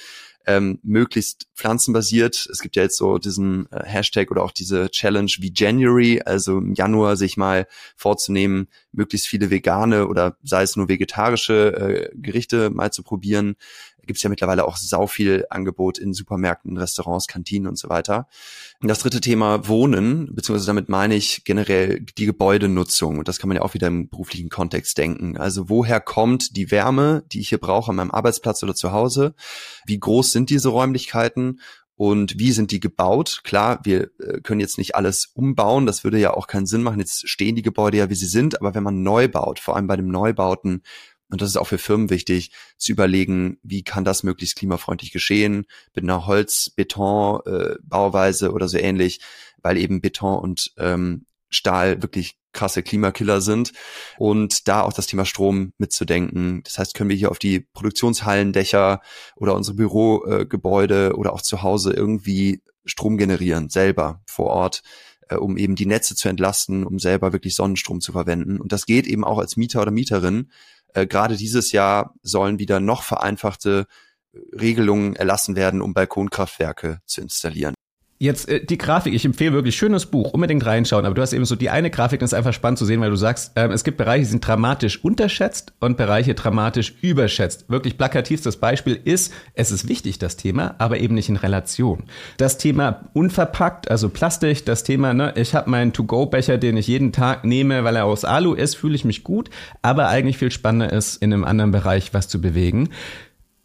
[0.46, 2.48] ähm, möglichst pflanzenbasiert.
[2.52, 6.58] Es gibt ja jetzt so diesen äh, Hashtag oder auch diese Challenge wie January, also
[6.58, 12.70] im Januar sich mal vorzunehmen, möglichst viele vegane oder sei es nur vegetarische äh, Gerichte
[12.70, 13.58] mal zu probieren
[14.10, 18.28] gibt es ja mittlerweile auch sau viel Angebot in Supermärkten, Restaurants, Kantinen und so weiter.
[18.82, 23.20] Das dritte Thema Wohnen, beziehungsweise damit meine ich generell die Gebäudenutzung.
[23.20, 25.38] Und das kann man ja auch wieder im beruflichen Kontext denken.
[25.38, 29.36] Also woher kommt die Wärme, die ich hier brauche an meinem Arbeitsplatz oder zu Hause?
[29.86, 31.60] Wie groß sind diese Räumlichkeiten?
[31.96, 33.42] und wie sind die gebaut?
[33.44, 37.00] Klar, wir äh, können jetzt nicht alles umbauen, das würde ja auch keinen Sinn machen.
[37.00, 39.88] Jetzt stehen die Gebäude ja, wie sie sind, aber wenn man neu baut, vor allem
[39.88, 40.84] bei dem Neubauten,
[41.30, 45.68] und das ist auch für Firmen wichtig, zu überlegen, wie kann das möglichst klimafreundlich geschehen,
[45.94, 49.22] mit einer Holz-Beton-Bauweise äh, oder so ähnlich,
[49.62, 53.74] weil eben Beton und ähm, Stahl wirklich krasse Klimakiller sind
[54.18, 56.62] und da auch das Thema Strom mitzudenken.
[56.64, 59.02] Das heißt, können wir hier auf die Produktionshallendächer
[59.36, 64.82] oder unsere Bürogebäude äh, oder auch zu Hause irgendwie Strom generieren, selber vor Ort,
[65.30, 68.60] äh, um eben die Netze zu entlasten, um selber wirklich Sonnenstrom zu verwenden.
[68.60, 70.50] Und das geht eben auch als Mieter oder Mieterin,
[70.94, 73.88] äh, Gerade dieses Jahr sollen wieder noch vereinfachte
[74.34, 77.76] äh, Regelungen erlassen werden, um Balkonkraftwerke zu installieren.
[78.22, 81.46] Jetzt äh, die Grafik, ich empfehle wirklich schönes Buch, unbedingt reinschauen, aber du hast eben
[81.46, 83.86] so die eine Grafik, das ist einfach spannend zu sehen, weil du sagst, ähm, es
[83.86, 87.70] gibt Bereiche, die sind dramatisch unterschätzt und Bereiche dramatisch überschätzt.
[87.70, 92.04] Wirklich plakativstes Beispiel ist, es ist wichtig, das Thema, aber eben nicht in Relation.
[92.36, 97.14] Das Thema unverpackt, also Plastik, das Thema, ne, ich habe meinen To-Go-Becher, den ich jeden
[97.14, 99.50] Tag nehme, weil er aus Alu ist, fühle ich mich gut,
[99.82, 102.90] aber eigentlich viel spannender ist, in einem anderen Bereich was zu bewegen.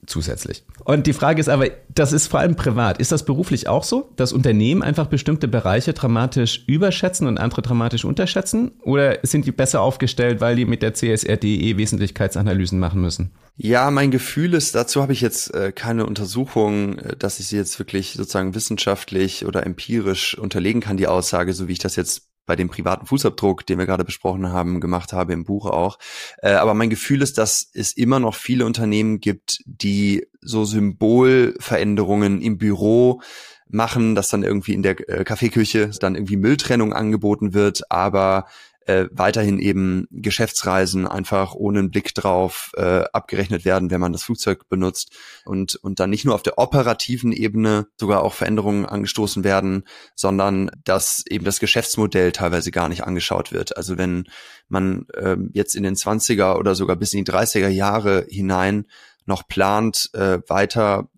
[0.07, 0.65] Zusätzlich.
[0.85, 2.99] Und die Frage ist aber, das ist vor allem privat.
[2.99, 8.05] Ist das beruflich auch so, dass Unternehmen einfach bestimmte Bereiche dramatisch überschätzen und andere dramatisch
[8.05, 8.73] unterschätzen?
[8.83, 13.31] Oder sind die besser aufgestellt, weil die mit der CSRDE Wesentlichkeitsanalysen machen müssen?
[13.57, 17.57] Ja, mein Gefühl ist, dazu habe ich jetzt äh, keine Untersuchung, äh, dass ich sie
[17.57, 22.34] jetzt wirklich sozusagen wissenschaftlich oder empirisch unterlegen kann, die Aussage, so wie ich das jetzt
[22.47, 25.99] bei dem privaten Fußabdruck, den wir gerade besprochen haben, gemacht habe im Buch auch.
[26.39, 32.41] Äh, aber mein Gefühl ist, dass es immer noch viele Unternehmen gibt, die so Symbolveränderungen
[32.43, 33.21] im Büro
[33.69, 38.47] machen, dass dann irgendwie in der äh, Kaffeeküche dann irgendwie Mülltrennung angeboten wird, aber
[38.87, 44.25] äh, weiterhin eben Geschäftsreisen einfach ohne einen Blick drauf äh, abgerechnet werden, wenn man das
[44.25, 45.11] Flugzeug benutzt
[45.45, 50.71] und, und dann nicht nur auf der operativen Ebene sogar auch Veränderungen angestoßen werden, sondern
[50.85, 53.77] dass eben das Geschäftsmodell teilweise gar nicht angeschaut wird.
[53.77, 54.25] Also wenn
[54.69, 58.87] man äh, jetzt in den 20er oder sogar bis in die 30er Jahre hinein
[59.27, 61.09] noch plant, äh, weiter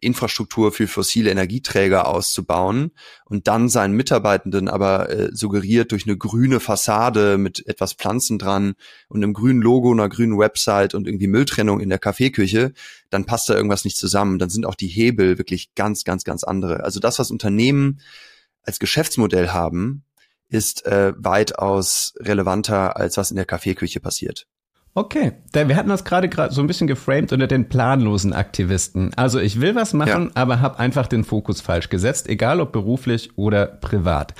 [0.00, 2.90] Infrastruktur für fossile Energieträger auszubauen
[3.24, 8.74] und dann seinen Mitarbeitenden aber äh, suggeriert durch eine grüne Fassade mit etwas Pflanzen dran
[9.08, 12.72] und einem grünen Logo, einer grünen Website und irgendwie Mülltrennung in der Kaffeeküche,
[13.10, 14.38] dann passt da irgendwas nicht zusammen.
[14.38, 16.84] Dann sind auch die Hebel wirklich ganz, ganz, ganz andere.
[16.84, 18.00] Also das, was Unternehmen
[18.62, 20.04] als Geschäftsmodell haben,
[20.48, 24.46] ist äh, weitaus relevanter, als was in der Kaffeeküche passiert.
[24.92, 29.12] Okay, wir hatten das gerade gerade so ein bisschen geframed unter den planlosen Aktivisten.
[29.14, 30.30] Also ich will was machen, ja.
[30.34, 34.34] aber habe einfach den Fokus falsch gesetzt, egal ob beruflich oder privat.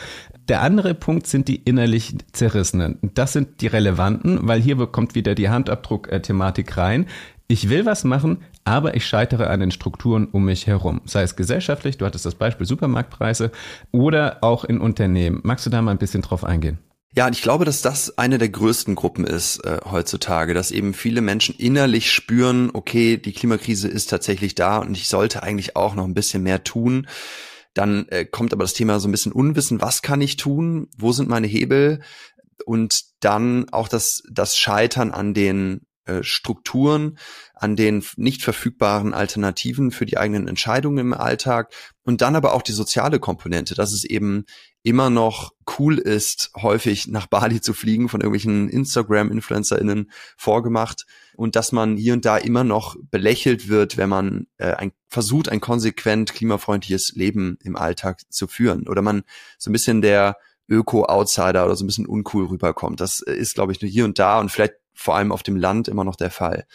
[0.48, 2.98] Der andere Punkt sind die innerlich Zerrissenen.
[3.14, 7.06] Das sind die relevanten, weil hier kommt wieder die Handabdruck-Thematik rein.
[7.46, 11.00] Ich will was machen, aber ich scheitere an den Strukturen um mich herum.
[11.04, 13.52] Sei es gesellschaftlich, du hattest das Beispiel Supermarktpreise,
[13.92, 15.40] oder auch in Unternehmen.
[15.44, 16.78] Magst du da mal ein bisschen drauf eingehen?
[17.16, 20.94] Ja, und ich glaube, dass das eine der größten Gruppen ist äh, heutzutage, dass eben
[20.94, 25.96] viele Menschen innerlich spüren, okay, die Klimakrise ist tatsächlich da und ich sollte eigentlich auch
[25.96, 27.08] noch ein bisschen mehr tun.
[27.74, 31.10] Dann äh, kommt aber das Thema so ein bisschen Unwissen, was kann ich tun, wo
[31.10, 32.00] sind meine Hebel?
[32.64, 37.18] Und dann auch das, das Scheitern an den äh, Strukturen,
[37.54, 41.72] an den nicht verfügbaren Alternativen für die eigenen Entscheidungen im Alltag.
[42.02, 44.44] Und dann aber auch die soziale Komponente, dass es eben
[44.82, 51.72] immer noch cool ist, häufig nach Bali zu fliegen, von irgendwelchen Instagram-InfluencerInnen vorgemacht und dass
[51.72, 56.32] man hier und da immer noch belächelt wird, wenn man äh, ein, versucht, ein konsequent
[56.32, 59.22] klimafreundliches Leben im Alltag zu führen oder man
[59.58, 60.36] so ein bisschen der
[60.68, 63.00] Öko-Outsider oder so ein bisschen uncool rüberkommt.
[63.00, 65.56] Das äh, ist, glaube ich, nur hier und da und vielleicht vor allem auf dem
[65.56, 66.66] Land immer noch der Fall.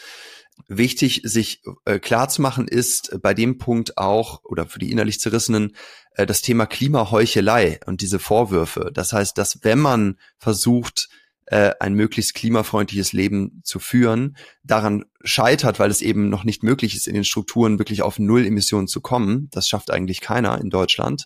[0.67, 5.19] Wichtig, sich äh, klar zu machen ist bei dem Punkt auch, oder für die innerlich
[5.19, 5.75] Zerrissenen,
[6.15, 8.91] äh, das Thema Klimaheuchelei und diese Vorwürfe.
[8.93, 11.09] Das heißt, dass wenn man versucht,
[11.47, 16.95] äh, ein möglichst klimafreundliches Leben zu führen, daran scheitert, weil es eben noch nicht möglich
[16.95, 19.47] ist, in den Strukturen wirklich auf Null Emissionen zu kommen.
[19.51, 21.25] Das schafft eigentlich keiner in Deutschland.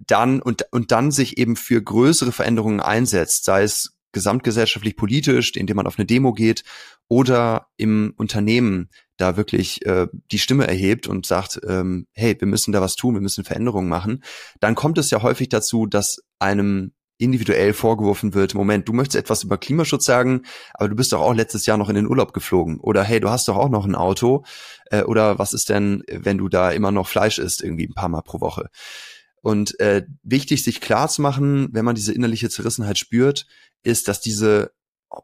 [0.00, 5.76] Dann und, und dann sich eben für größere Veränderungen einsetzt, sei es gesamtgesellschaftlich politisch, indem
[5.76, 6.64] man auf eine Demo geht
[7.08, 12.72] oder im Unternehmen da wirklich äh, die Stimme erhebt und sagt, ähm, hey, wir müssen
[12.72, 14.24] da was tun, wir müssen Veränderungen machen,
[14.60, 19.44] dann kommt es ja häufig dazu, dass einem individuell vorgeworfen wird, Moment, du möchtest etwas
[19.44, 20.42] über Klimaschutz sagen,
[20.74, 22.80] aber du bist doch auch letztes Jahr noch in den Urlaub geflogen.
[22.80, 24.44] Oder hey, du hast doch auch noch ein Auto.
[24.90, 28.08] Äh, oder was ist denn, wenn du da immer noch Fleisch isst, irgendwie ein paar
[28.08, 28.68] Mal pro Woche?
[29.42, 33.46] Und äh, wichtig, sich klar zu machen, wenn man diese innerliche Zerrissenheit spürt,
[33.82, 34.72] ist, dass diese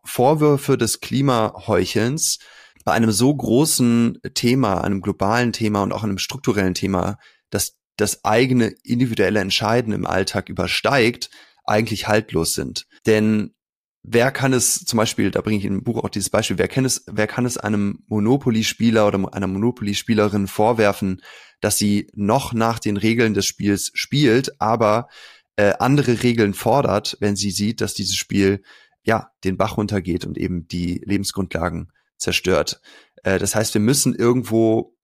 [0.05, 2.39] Vorwürfe des Klimaheuchelns
[2.85, 7.19] bei einem so großen Thema, einem globalen Thema und auch einem strukturellen Thema,
[7.51, 11.31] dass das eigene individuelle Entscheiden im Alltag übersteigt,
[11.65, 12.87] eigentlich haltlos sind.
[13.07, 13.55] Denn
[14.03, 16.85] wer kann es zum Beispiel, da bringe ich im Buch auch dieses Beispiel, wer kann
[16.85, 21.21] es, wer kann es einem Monopoly-Spieler oder einer Monopoly-Spielerin vorwerfen,
[21.61, 25.09] dass sie noch nach den Regeln des Spiels spielt, aber
[25.57, 28.63] äh, andere Regeln fordert, wenn sie sieht, dass dieses Spiel
[29.03, 32.81] ja den Bach runtergeht und eben die Lebensgrundlagen zerstört.
[33.23, 34.97] Äh, das heißt, wir müssen irgendwo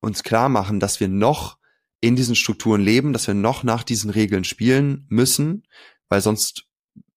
[0.00, 1.58] uns klar machen, dass wir noch
[2.00, 5.66] in diesen Strukturen leben, dass wir noch nach diesen Regeln spielen müssen,
[6.08, 6.66] weil sonst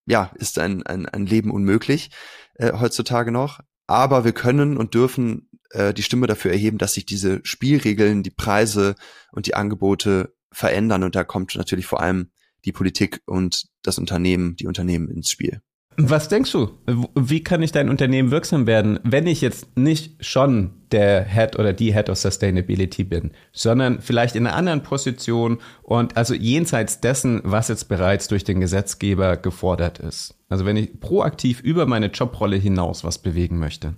[0.05, 2.11] ja ist ein, ein, ein Leben unmöglich
[2.55, 3.59] äh, heutzutage noch.
[3.87, 8.31] Aber wir können und dürfen äh, die Stimme dafür erheben, dass sich diese Spielregeln, die
[8.31, 8.95] Preise
[9.31, 11.03] und die Angebote verändern.
[11.03, 12.31] Und da kommt natürlich vor allem
[12.65, 15.61] die Politik und das Unternehmen, die Unternehmen ins Spiel.
[15.99, 16.69] Was denkst du?
[17.15, 21.73] Wie kann ich dein Unternehmen wirksam werden, wenn ich jetzt nicht schon der Head oder
[21.73, 27.41] die Head of Sustainability bin, sondern vielleicht in einer anderen Position und also jenseits dessen,
[27.43, 30.35] was jetzt bereits durch den Gesetzgeber gefordert ist?
[30.49, 33.95] Also wenn ich proaktiv über meine Jobrolle hinaus was bewegen möchte.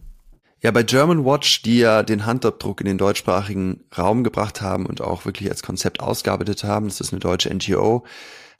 [0.61, 5.01] Ja, bei German Watch, die ja den Handabdruck in den deutschsprachigen Raum gebracht haben und
[5.01, 8.05] auch wirklich als Konzept ausgearbeitet haben, das ist eine deutsche NGO,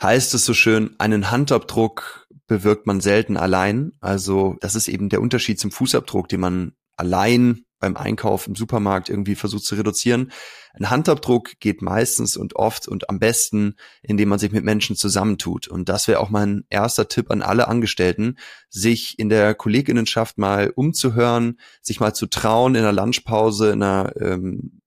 [0.02, 3.94] heißt es so schön, einen Handabdruck bewirkt man selten allein.
[4.02, 9.08] Also das ist eben der Unterschied zum Fußabdruck, den man allein beim Einkauf im Supermarkt
[9.08, 10.32] irgendwie versucht zu reduzieren.
[10.74, 15.68] Ein Handabdruck geht meistens und oft und am besten, indem man sich mit Menschen zusammentut.
[15.70, 18.38] Und das wäre auch mein erster Tipp an alle Angestellten,
[18.70, 24.14] sich in der Kolleginnenschaft mal umzuhören, sich mal zu trauen, in einer Lunchpause, in einer,
[24.20, 24.82] ähm,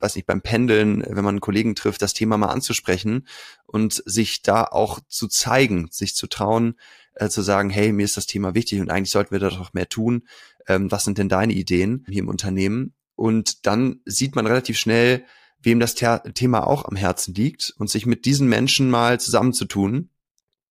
[0.00, 3.28] weiß nicht, beim Pendeln, wenn man einen Kollegen trifft, das Thema mal anzusprechen
[3.66, 6.74] und sich da auch zu zeigen, sich zu trauen,
[7.14, 9.72] äh, zu sagen, hey, mir ist das Thema wichtig und eigentlich sollten wir da doch
[9.72, 10.24] mehr tun
[10.68, 12.94] ähm, was sind denn deine Ideen hier im Unternehmen?
[13.14, 15.24] Und dann sieht man relativ schnell,
[15.60, 20.10] wem das Thema auch am Herzen liegt und sich mit diesen Menschen mal zusammenzutun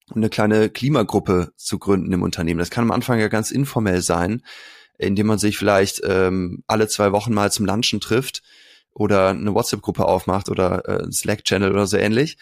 [0.09, 2.59] und eine kleine Klimagruppe zu gründen im Unternehmen.
[2.59, 4.43] Das kann am Anfang ja ganz informell sein,
[4.97, 8.43] indem man sich vielleicht ähm, alle zwei Wochen mal zum Lunchen trifft
[8.93, 12.37] oder eine WhatsApp-Gruppe aufmacht oder äh, ein Slack-Channel oder so ähnlich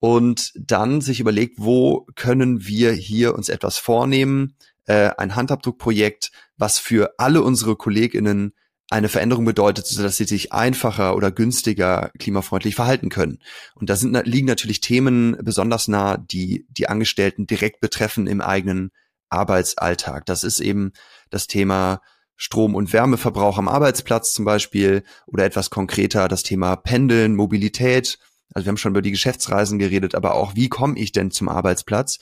[0.00, 4.54] und dann sich überlegt, wo können wir hier uns etwas vornehmen,
[4.86, 8.52] äh, ein Handabdruckprojekt, was für alle unsere KollegInnen
[8.90, 13.38] eine Veränderung bedeutet, sodass sie sich einfacher oder günstiger klimafreundlich verhalten können.
[13.74, 18.90] Und da sind, liegen natürlich Themen besonders nah, die die Angestellten direkt betreffen im eigenen
[19.28, 20.24] Arbeitsalltag.
[20.24, 20.92] Das ist eben
[21.28, 22.00] das Thema
[22.36, 28.18] Strom- und Wärmeverbrauch am Arbeitsplatz zum Beispiel oder etwas konkreter das Thema Pendeln, Mobilität.
[28.54, 31.48] Also wir haben schon über die Geschäftsreisen geredet, aber auch wie komme ich denn zum
[31.48, 32.18] Arbeitsplatz?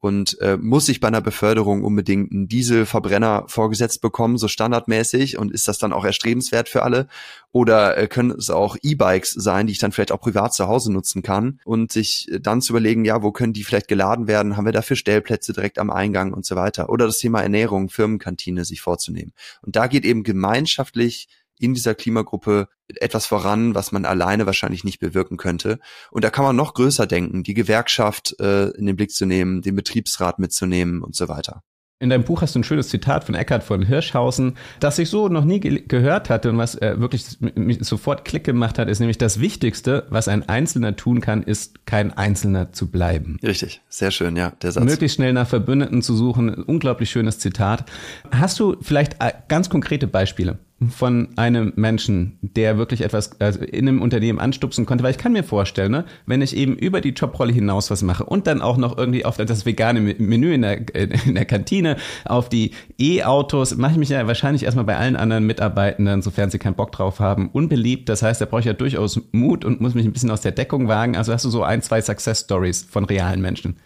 [0.00, 5.36] und äh, muss ich bei einer Beförderung unbedingt einen Dieselverbrenner vorgesetzt bekommen, so standardmäßig?
[5.38, 7.06] Und ist das dann auch erstrebenswert für alle?
[7.52, 10.90] Oder äh, können es auch E-Bikes sein, die ich dann vielleicht auch privat zu Hause
[10.90, 11.60] nutzen kann?
[11.64, 14.96] Und sich dann zu überlegen, ja, wo können die vielleicht geladen werden, haben wir dafür
[14.96, 16.88] Stellplätze direkt am Eingang und so weiter?
[16.88, 19.34] Oder das Thema Ernährung, Firmenkantine sich vorzunehmen.
[19.60, 21.28] Und da geht eben gemeinschaftlich
[21.60, 25.78] in dieser Klimagruppe etwas voran, was man alleine wahrscheinlich nicht bewirken könnte.
[26.10, 29.62] Und da kann man noch größer denken, die Gewerkschaft äh, in den Blick zu nehmen,
[29.62, 31.62] den Betriebsrat mitzunehmen und so weiter.
[32.02, 35.28] In deinem Buch hast du ein schönes Zitat von Eckhard von Hirschhausen, das ich so
[35.28, 37.26] noch nie ge gehört hatte und was äh, wirklich
[37.80, 42.10] sofort Klick gemacht hat, ist nämlich das Wichtigste, was ein Einzelner tun kann, ist kein
[42.16, 43.36] Einzelner zu bleiben.
[43.42, 44.84] Richtig, sehr schön, ja, der Satz.
[44.84, 47.84] Möglichst schnell nach Verbündeten zu suchen, unglaublich schönes Zitat.
[48.30, 50.58] Hast du vielleicht äh, ganz konkrete Beispiele?
[50.88, 55.32] Von einem Menschen, der wirklich etwas also in einem Unternehmen anstupsen konnte, weil ich kann
[55.32, 58.78] mir vorstellen, ne, wenn ich eben über die Jobrolle hinaus was mache und dann auch
[58.78, 63.92] noch irgendwie auf das vegane Menü in der, in der Kantine, auf die E-Autos, mache
[63.92, 67.50] ich mich ja wahrscheinlich erstmal bei allen anderen Mitarbeitenden, sofern sie keinen Bock drauf haben,
[67.50, 68.08] unbeliebt.
[68.08, 70.52] Das heißt, da brauche ich ja durchaus Mut und muss mich ein bisschen aus der
[70.52, 71.14] Deckung wagen.
[71.14, 73.76] Also hast du so ein, zwei Success Stories von realen Menschen.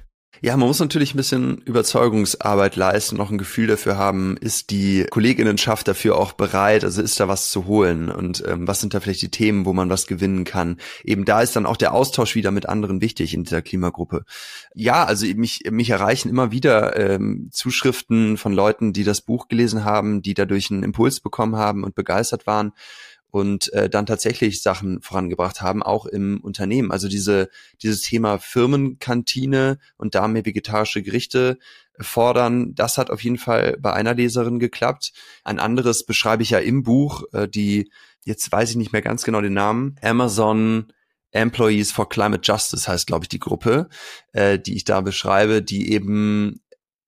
[0.45, 5.07] Ja, man muss natürlich ein bisschen Überzeugungsarbeit leisten, noch ein Gefühl dafür haben, ist die
[5.09, 9.01] Kolleginnenschaft dafür auch bereit, also ist da was zu holen und ähm, was sind da
[9.01, 10.77] vielleicht die Themen, wo man was gewinnen kann.
[11.03, 14.27] Eben da ist dann auch der Austausch wieder mit anderen wichtig in dieser Klimagruppe.
[14.75, 19.83] Ja, also mich, mich erreichen immer wieder ähm, Zuschriften von Leuten, die das Buch gelesen
[19.83, 22.75] haben, die dadurch einen Impuls bekommen haben und begeistert waren
[23.35, 26.93] und äh, dann tatsächlich Sachen vorangebracht haben, auch im Unternehmen.
[26.93, 27.49] Also diese,
[27.83, 31.59] dieses Thema Firmenkantine und da mehr vegetarische Gerichte
[31.99, 35.13] fordern, das hat auf jeden Fall bei einer Leserin geklappt.
[35.43, 37.91] Ein anderes beschreibe ich ja im Buch, äh, die,
[38.25, 40.93] jetzt weiß ich nicht mehr ganz genau den Namen, Amazon
[41.33, 43.89] Employees for Climate Justice heißt, glaube ich, die Gruppe,
[44.33, 46.61] äh, die ich da beschreibe, die eben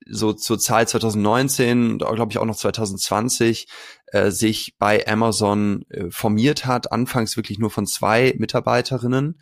[0.09, 3.69] so zur Zeit 2019 und glaube ich auch noch 2020
[4.13, 9.39] äh, sich bei Amazon äh, formiert hat, anfangs wirklich nur von zwei Mitarbeiterinnen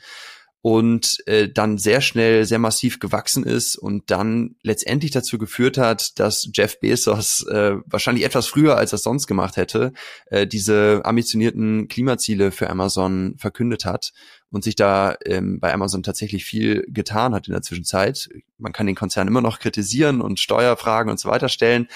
[0.65, 6.19] und äh, dann sehr schnell sehr massiv gewachsen ist und dann letztendlich dazu geführt hat,
[6.19, 9.93] dass Jeff Bezos äh, wahrscheinlich etwas früher als er sonst gemacht hätte,
[10.29, 14.13] äh, diese ambitionierten Klimaziele für Amazon verkündet hat
[14.55, 18.29] und sich da ähm, bei Amazon tatsächlich viel getan hat in der Zwischenzeit.
[18.57, 21.89] Man kann den Konzern immer noch kritisieren und Steuerfragen und so weiter stellen,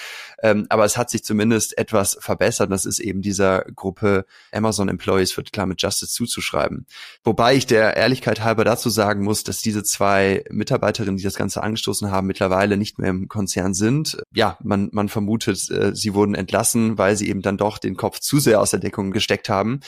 [0.43, 2.69] ähm, aber es hat sich zumindest etwas verbessert.
[2.69, 6.85] Das ist eben dieser Gruppe Amazon Employees für Climate Justice zuzuschreiben.
[7.23, 11.63] Wobei ich der Ehrlichkeit halber dazu sagen muss, dass diese zwei Mitarbeiterinnen, die das Ganze
[11.63, 14.21] angestoßen haben, mittlerweile nicht mehr im Konzern sind.
[14.33, 18.19] Ja, man, man vermutet, äh, sie wurden entlassen, weil sie eben dann doch den Kopf
[18.19, 19.79] zu sehr aus der Deckung gesteckt haben.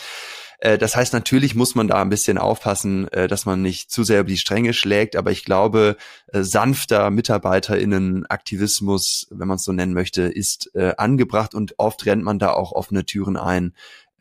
[0.61, 4.05] Äh, das heißt, natürlich muss man da ein bisschen aufpassen, äh, dass man nicht zu
[4.05, 5.97] sehr über die Stränge schlägt, aber ich glaube,
[6.27, 12.37] äh, sanfter MitarbeiterInnen-Aktivismus, wenn man es so nennen möchte, ist angebracht und oft rennt man
[12.39, 13.73] da auch offene Türen ein,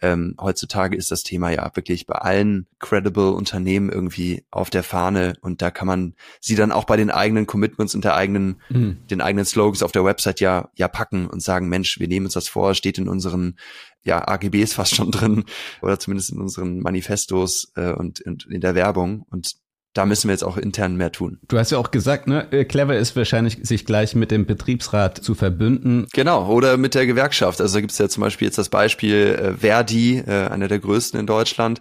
[0.02, 5.34] ähm, heutzutage ist das Thema ja wirklich bei allen credible Unternehmen irgendwie auf der Fahne
[5.42, 9.06] und da kann man sie dann auch bei den eigenen Commitments und der eigenen, mhm.
[9.08, 12.34] den eigenen Slogans auf der Website ja, ja packen und sagen, Mensch, wir nehmen uns
[12.34, 13.58] das vor, steht in unseren
[14.02, 15.44] ja, AGBs fast schon drin
[15.82, 19.56] oder zumindest in unseren Manifestos äh, und, und in der Werbung und
[19.92, 21.40] da müssen wir jetzt auch intern mehr tun.
[21.48, 25.18] Du hast ja auch gesagt, ne, äh, clever ist wahrscheinlich, sich gleich mit dem Betriebsrat
[25.18, 26.06] zu verbünden.
[26.12, 27.60] Genau, oder mit der Gewerkschaft.
[27.60, 30.78] Also da gibt es ja zum Beispiel jetzt das Beispiel äh, Verdi, äh, einer der
[30.78, 31.80] größten in Deutschland,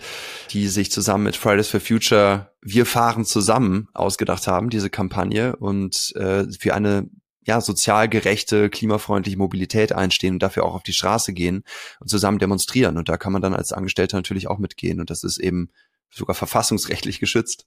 [0.51, 6.11] die sich zusammen mit Fridays for Future Wir fahren zusammen ausgedacht haben, diese Kampagne, und
[6.15, 7.09] äh, für eine
[7.49, 11.63] ja, sozial gerechte, klimafreundliche Mobilität einstehen und dafür auch auf die Straße gehen
[11.99, 12.95] und zusammen demonstrieren.
[12.95, 14.99] Und da kann man dann als Angestellter natürlich auch mitgehen.
[14.99, 15.71] Und das ist eben
[16.11, 17.65] sogar verfassungsrechtlich geschützt.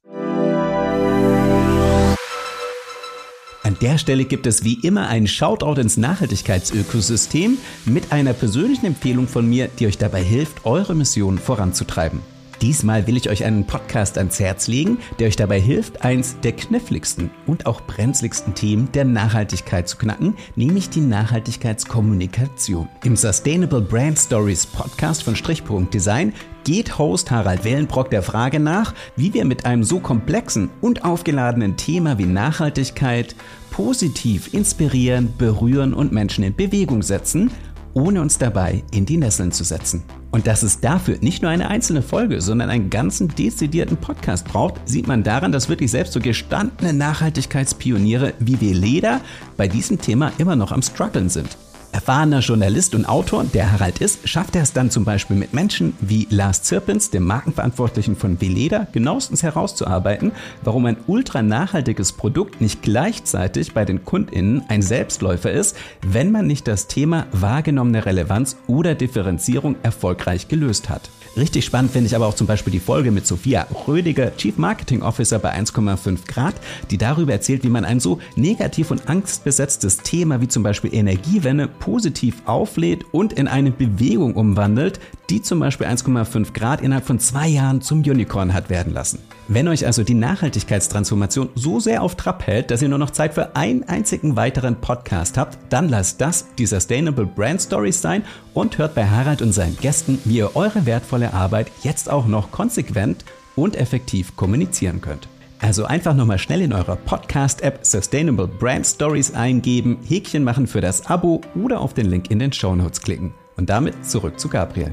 [3.64, 9.26] An der Stelle gibt es wie immer einen Shoutout ins Nachhaltigkeitsökosystem mit einer persönlichen Empfehlung
[9.26, 12.20] von mir, die euch dabei hilft, eure Mission voranzutreiben.
[12.62, 16.52] Diesmal will ich euch einen Podcast ans Herz legen, der euch dabei hilft, eins der
[16.52, 22.88] kniffligsten und auch brenzligsten Themen der Nachhaltigkeit zu knacken, nämlich die Nachhaltigkeitskommunikation.
[23.02, 26.32] Im Sustainable Brand Stories Podcast von Strichpunkt Design
[26.62, 31.76] geht Host Harald Wellenbrock der Frage nach, wie wir mit einem so komplexen und aufgeladenen
[31.76, 33.34] Thema wie Nachhaltigkeit
[33.72, 37.50] positiv inspirieren, berühren und Menschen in Bewegung setzen,
[37.94, 40.02] ohne uns dabei in die Nesseln zu setzen.
[40.30, 44.88] Und dass es dafür nicht nur eine einzelne Folge, sondern einen ganzen dezidierten Podcast braucht,
[44.88, 49.20] sieht man daran, dass wirklich selbst so gestandene Nachhaltigkeitspioniere wie Veleda
[49.56, 51.56] bei diesem Thema immer noch am struggeln sind.
[51.92, 55.94] Erfahrener Journalist und Autor, der Harald ist, schafft er es dann zum Beispiel mit Menschen
[56.00, 60.32] wie Lars Zirpens, dem Markenverantwortlichen von Veleda, genauestens herauszuarbeiten,
[60.62, 66.46] warum ein ultra nachhaltiges Produkt nicht gleichzeitig bei den KundInnen ein Selbstläufer ist, wenn man
[66.46, 71.10] nicht das Thema wahrgenommene Relevanz oder Differenzierung erfolgreich gelöst hat.
[71.36, 75.00] Richtig spannend finde ich aber auch zum Beispiel die Folge mit Sophia Rödiger, Chief Marketing
[75.02, 76.54] Officer bei 1,5 Grad,
[76.90, 81.68] die darüber erzählt, wie man ein so negativ und angstbesetztes Thema wie zum Beispiel Energiewende
[81.82, 87.48] positiv auflädt und in eine Bewegung umwandelt, die zum Beispiel 1,5 Grad innerhalb von zwei
[87.48, 89.18] Jahren zum Unicorn hat werden lassen.
[89.48, 93.34] Wenn euch also die Nachhaltigkeitstransformation so sehr auf Trab hält, dass ihr nur noch Zeit
[93.34, 98.22] für einen einzigen weiteren Podcast habt, dann lasst das die Sustainable Brand Stories sein
[98.54, 102.52] und hört bei Harald und seinen Gästen, wie ihr eure wertvolle Arbeit jetzt auch noch
[102.52, 103.24] konsequent
[103.56, 105.26] und effektiv kommunizieren könnt.
[105.62, 111.06] Also einfach nochmal schnell in eurer Podcast-App Sustainable Brand Stories eingeben, Häkchen machen für das
[111.06, 113.32] Abo oder auf den Link in den Show Notes klicken.
[113.56, 114.90] Und damit zurück zu Gabriel.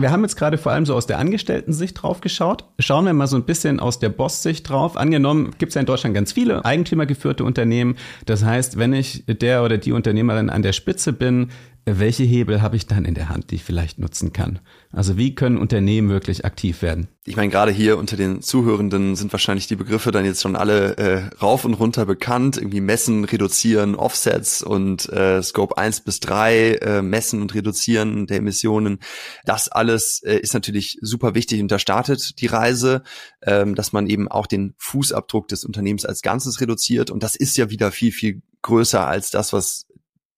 [0.00, 2.64] wir haben jetzt gerade vor allem so aus der Angestellten-Sicht drauf geschaut.
[2.78, 4.96] Schauen wir mal so ein bisschen aus der Boss-Sicht drauf.
[4.96, 7.96] Angenommen, gibt es ja in Deutschland ganz viele eigentümergeführte Unternehmen.
[8.24, 11.50] Das heißt, wenn ich der oder die Unternehmerin an der Spitze bin,
[11.84, 14.60] welche Hebel habe ich dann in der Hand, die ich vielleicht nutzen kann?
[14.90, 17.08] Also wie können Unternehmen wirklich aktiv werden?
[17.26, 20.96] Ich meine, gerade hier unter den Zuhörenden sind wahrscheinlich die Begriffe dann jetzt schon alle
[20.96, 22.56] äh, rauf und runter bekannt.
[22.56, 28.38] Irgendwie messen, reduzieren, Offsets und äh, Scope 1 bis 3, äh, messen und reduzieren der
[28.38, 29.00] Emissionen.
[29.44, 33.02] Das alles äh, ist natürlich super wichtig und da startet die Reise,
[33.42, 37.10] ähm, dass man eben auch den Fußabdruck des Unternehmens als Ganzes reduziert.
[37.10, 39.86] Und das ist ja wieder viel, viel größer als das, was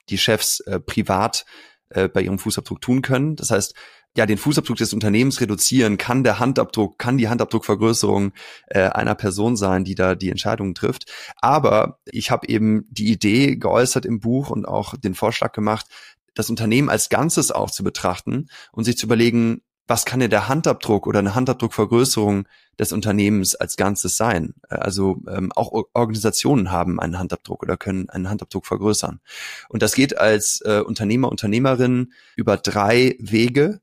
[0.09, 1.45] die Chefs äh, privat
[1.91, 3.37] äh, bei ihrem Fußabdruck tun können.
[3.37, 3.75] Das heißt,
[4.17, 8.33] ja, den Fußabdruck des Unternehmens reduzieren kann der Handabdruck, kann die Handabdruckvergrößerung
[8.67, 11.11] äh, einer Person sein, die da die Entscheidungen trifft.
[11.37, 15.87] Aber ich habe eben die Idee geäußert im Buch und auch den Vorschlag gemacht,
[16.35, 20.49] das Unternehmen als Ganzes auch zu betrachten und sich zu überlegen, was kann denn der
[20.49, 22.47] Handabdruck oder eine Handabdruckvergrößerung
[22.79, 24.55] des Unternehmens als Ganzes sein?
[24.69, 29.21] Also ähm, auch Organisationen haben einen Handabdruck oder können einen Handabdruck vergrößern.
[29.69, 33.81] Und das geht als äh, Unternehmer, Unternehmerin über drei Wege.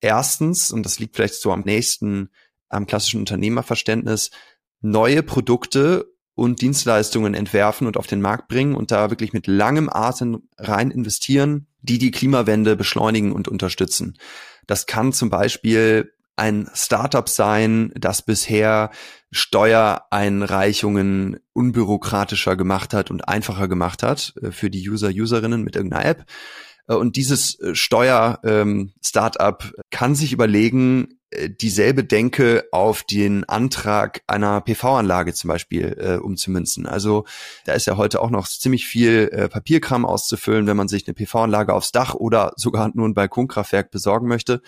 [0.00, 2.30] Erstens, und das liegt vielleicht so am nächsten
[2.68, 4.30] am klassischen Unternehmerverständnis,
[4.80, 9.88] neue Produkte und Dienstleistungen entwerfen und auf den Markt bringen und da wirklich mit langem
[9.90, 14.16] Atem rein investieren, die die Klimawende beschleunigen und unterstützen.
[14.66, 18.90] Das kann zum Beispiel ein Startup sein, das bisher
[19.30, 26.06] Steuereinreichungen unbürokratischer gemacht hat und einfacher gemacht hat äh, für die User, Userinnen mit irgendeiner
[26.06, 26.24] App.
[26.88, 31.20] Äh, und dieses äh, Steuer-Startup ähm, kann sich überlegen,
[31.60, 36.86] dieselbe Denke auf den Antrag einer PV-Anlage zum Beispiel äh, umzumünzen.
[36.86, 37.24] Also
[37.64, 41.14] da ist ja heute auch noch ziemlich viel äh, Papierkram auszufüllen, wenn man sich eine
[41.14, 44.60] PV-Anlage aufs Dach oder sogar nur ein Balkonkraftwerk besorgen möchte.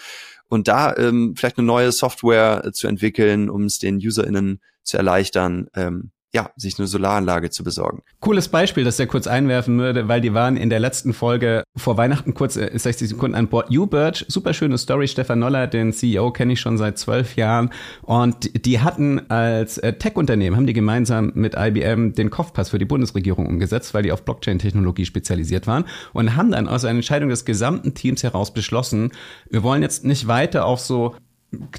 [0.49, 4.97] Und da ähm, vielleicht eine neue Software äh, zu entwickeln, um es den UserInnen zu
[4.97, 8.03] erleichtern, ähm, ja, sich eine Solaranlage zu besorgen.
[8.21, 11.99] Cooles Beispiel, das ich kurz einwerfen würde, weil die waren in der letzten Folge vor
[11.99, 13.71] Weihnachten kurz 60 äh, Sekunden an Bord.
[13.71, 15.09] U-Birch, super schöne Story.
[15.09, 17.71] Stefan Noller, den CEO, kenne ich schon seit zwölf Jahren.
[18.01, 22.87] Und die hatten als äh, Tech-Unternehmen, haben die gemeinsam mit IBM den Kopfpass für die
[22.87, 27.45] Bundesregierung umgesetzt, weil die auf Blockchain-Technologie spezialisiert waren und haben dann aus einer Entscheidung des
[27.45, 29.13] gesamten Teams heraus beschlossen,
[29.51, 31.15] wir wollen jetzt nicht weiter auf so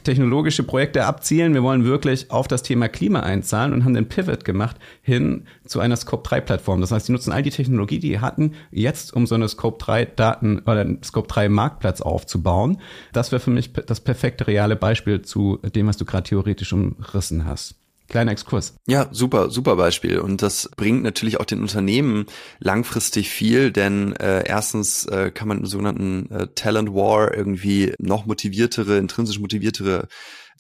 [0.04, 1.54] technologische Projekte abzielen.
[1.54, 5.80] Wir wollen wirklich auf das Thema Klima einzahlen und haben den Pivot gemacht hin zu
[5.80, 6.82] einer Scope-3-Plattform.
[6.82, 10.60] Das heißt, die nutzen all die Technologie, die die hatten, jetzt um so eine Scope-3-Daten
[10.60, 12.80] oder Scope-3-Marktplatz aufzubauen.
[13.12, 17.46] Das wäre für mich das perfekte reale Beispiel zu dem, was du gerade theoretisch umrissen
[17.46, 17.83] hast.
[18.14, 18.76] Kleiner Exkurs.
[18.86, 20.20] Ja, super, super Beispiel.
[20.20, 22.28] Und das bringt natürlich auch den Unternehmen
[22.59, 28.28] langfristig viel, denn äh, erstens äh, kann man im sogenannten äh, Talent War irgendwie noch
[28.28, 30.09] motiviertere, intrinsisch motiviertere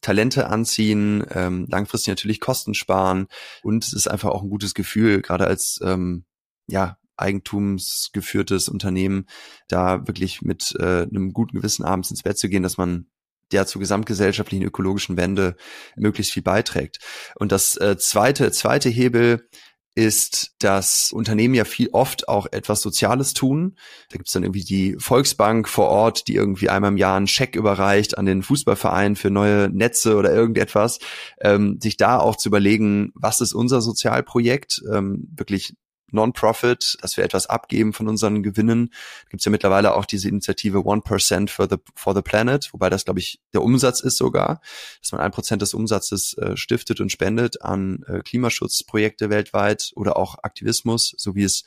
[0.01, 3.27] Talente anziehen, ähm, langfristig natürlich Kosten sparen
[3.61, 6.25] und es ist einfach auch ein gutes Gefühl, gerade als ähm,
[6.65, 9.27] ja eigentumsgeführtes Unternehmen,
[9.67, 13.05] da wirklich mit äh, einem guten Gewissen abends ins Bett zu gehen, dass man
[13.51, 15.55] der zur gesamtgesellschaftlichen ökologischen Wende
[15.95, 16.99] möglichst viel beiträgt.
[17.35, 19.47] Und das äh, zweite, zweite Hebel
[19.95, 23.75] ist, dass Unternehmen ja viel oft auch etwas Soziales tun.
[24.09, 27.55] Da gibt's dann irgendwie die Volksbank vor Ort, die irgendwie einmal im Jahr einen Scheck
[27.55, 30.99] überreicht an den Fußballverein für neue Netze oder irgendetwas.
[31.39, 35.75] Ähm, sich da auch zu überlegen, was ist unser Sozialprojekt, ähm, wirklich
[36.13, 38.93] Non-Profit, dass wir etwas abgeben von unseren Gewinnen.
[39.29, 43.05] Gibt es ja mittlerweile auch diese Initiative 1% for the, for the Planet, wobei das,
[43.05, 44.61] glaube ich, der Umsatz ist sogar,
[45.01, 50.17] dass man ein Prozent des Umsatzes äh, stiftet und spendet an äh, Klimaschutzprojekte weltweit oder
[50.17, 51.63] auch Aktivismus, so wie es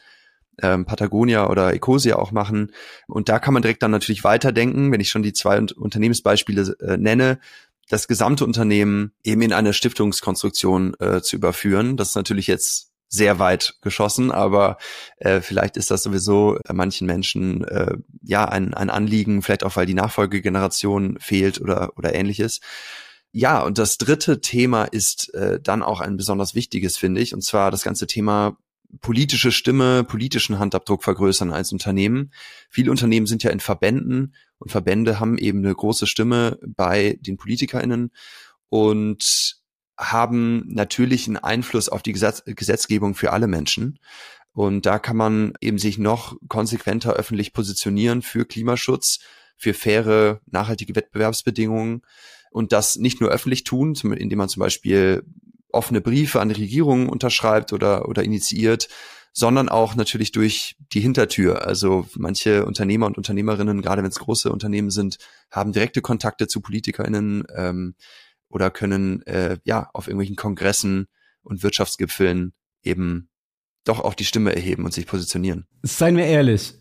[0.62, 2.72] ähm, Patagonia oder Ecosia auch machen.
[3.06, 6.96] Und da kann man direkt dann natürlich weiterdenken, wenn ich schon die zwei Unternehmensbeispiele äh,
[6.96, 7.38] nenne,
[7.88, 11.96] das gesamte Unternehmen eben in eine Stiftungskonstruktion äh, zu überführen.
[11.96, 14.78] Das ist natürlich jetzt sehr weit geschossen, aber
[15.18, 19.86] äh, vielleicht ist das sowieso manchen Menschen äh, ja ein, ein Anliegen, vielleicht auch weil
[19.86, 22.60] die Nachfolgegeneration fehlt oder oder ähnliches.
[23.32, 27.42] Ja, und das dritte Thema ist äh, dann auch ein besonders wichtiges, finde ich, und
[27.42, 28.56] zwar das ganze Thema
[29.00, 32.32] politische Stimme, politischen Handabdruck vergrößern als Unternehmen.
[32.70, 37.36] Viele Unternehmen sind ja in Verbänden und Verbände haben eben eine große Stimme bei den
[37.36, 38.10] PolitikerInnen
[38.68, 39.56] und
[39.98, 43.98] haben natürlich einen Einfluss auf die Gesetz Gesetzgebung für alle Menschen.
[44.52, 49.20] Und da kann man eben sich noch konsequenter öffentlich positionieren für Klimaschutz,
[49.56, 52.02] für faire, nachhaltige Wettbewerbsbedingungen
[52.50, 55.24] und das nicht nur öffentlich tun, indem man zum Beispiel
[55.72, 58.88] offene Briefe an die Regierung unterschreibt oder, oder initiiert,
[59.32, 61.66] sondern auch natürlich durch die Hintertür.
[61.66, 65.18] Also manche Unternehmer und Unternehmerinnen, gerade wenn es große Unternehmen sind,
[65.50, 67.94] haben direkte Kontakte zu PolitikerInnen, ähm,
[68.48, 71.06] oder können äh, ja auf irgendwelchen Kongressen
[71.42, 73.28] und Wirtschaftsgipfeln eben
[73.84, 75.66] doch auch die Stimme erheben und sich positionieren.
[75.82, 76.74] Seien wir ehrlich,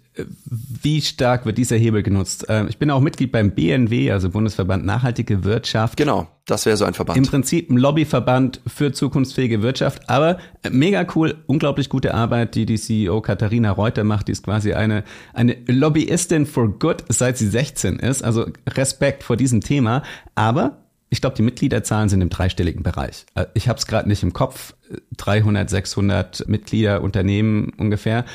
[0.47, 2.45] wie stark wird dieser Hebel genutzt?
[2.47, 5.97] Ähm, ich bin auch Mitglied beim BNW, also Bundesverband Nachhaltige Wirtschaft.
[5.97, 7.17] Genau, das wäre so ein Verband.
[7.17, 10.37] Im Prinzip ein Lobbyverband für zukunftsfähige Wirtschaft, aber
[10.69, 14.27] mega cool, unglaublich gute Arbeit, die die CEO Katharina Reuter macht.
[14.27, 15.03] Die ist quasi eine,
[15.33, 18.23] eine Lobbyistin for good, seit sie 16 ist.
[18.23, 20.03] Also Respekt vor diesem Thema.
[20.35, 23.25] Aber ich glaube, die Mitgliederzahlen sind im dreistelligen Bereich.
[23.35, 24.73] Äh, ich habe es gerade nicht im Kopf,
[25.17, 28.25] 300, 600 Mitglieder, Unternehmen ungefähr.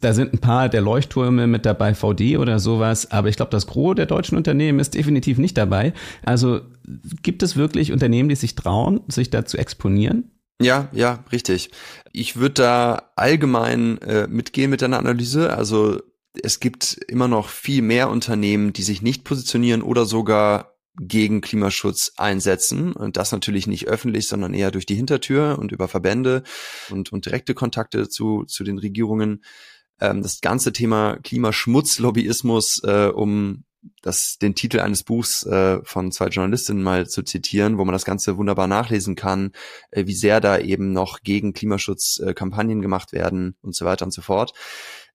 [0.00, 3.66] Da sind ein paar der Leuchttürme mit dabei, VD oder sowas, aber ich glaube, das
[3.66, 5.92] Gros der deutschen Unternehmen ist definitiv nicht dabei.
[6.24, 6.62] Also
[7.22, 10.30] gibt es wirklich Unternehmen, die sich trauen, sich da zu exponieren?
[10.60, 11.70] Ja, ja, richtig.
[12.12, 15.54] Ich würde da allgemein äh, mitgehen mit deiner Analyse.
[15.54, 16.00] Also
[16.42, 22.12] es gibt immer noch viel mehr Unternehmen, die sich nicht positionieren oder sogar gegen Klimaschutz
[22.16, 22.92] einsetzen.
[22.92, 26.42] Und das natürlich nicht öffentlich, sondern eher durch die Hintertür und über Verbände
[26.90, 29.44] und, und direkte Kontakte zu, zu den Regierungen.
[30.00, 33.64] Ähm, das ganze Thema Klimaschmutzlobbyismus, äh, um
[34.02, 38.04] das, den Titel eines Buchs äh, von zwei Journalistinnen mal zu zitieren, wo man das
[38.04, 39.52] Ganze wunderbar nachlesen kann,
[39.90, 44.04] äh, wie sehr da eben noch gegen Klimaschutz äh, Kampagnen gemacht werden und so weiter
[44.04, 44.54] und so fort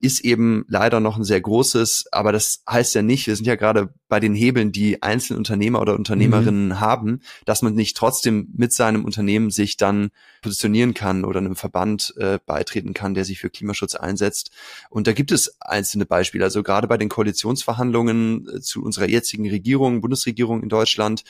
[0.01, 3.55] ist eben leider noch ein sehr großes, aber das heißt ja nicht, wir sind ja
[3.55, 6.79] gerade bei den Hebeln, die einzelne Unternehmer oder Unternehmerinnen mhm.
[6.79, 10.11] haben, dass man nicht trotzdem mit seinem Unternehmen sich dann
[10.41, 14.51] positionieren kann oder einem Verband äh, beitreten kann, der sich für Klimaschutz einsetzt.
[14.89, 16.43] Und da gibt es einzelne Beispiele.
[16.43, 21.23] Also gerade bei den Koalitionsverhandlungen äh, zu unserer jetzigen Regierung, Bundesregierung in Deutschland,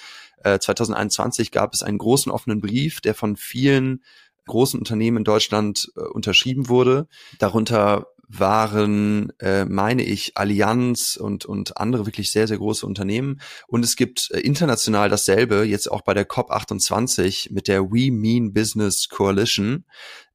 [0.44, 4.04] äh, 2021 gab es einen großen offenen Brief, der von vielen
[4.46, 7.08] großen Unternehmen in Deutschland äh, unterschrieben wurde.
[7.40, 13.40] Darunter waren, äh, meine ich, Allianz und, und andere wirklich sehr, sehr große Unternehmen.
[13.68, 18.54] Und es gibt äh, international dasselbe, jetzt auch bei der COP28 mit der We Mean
[18.54, 19.86] Business Coalition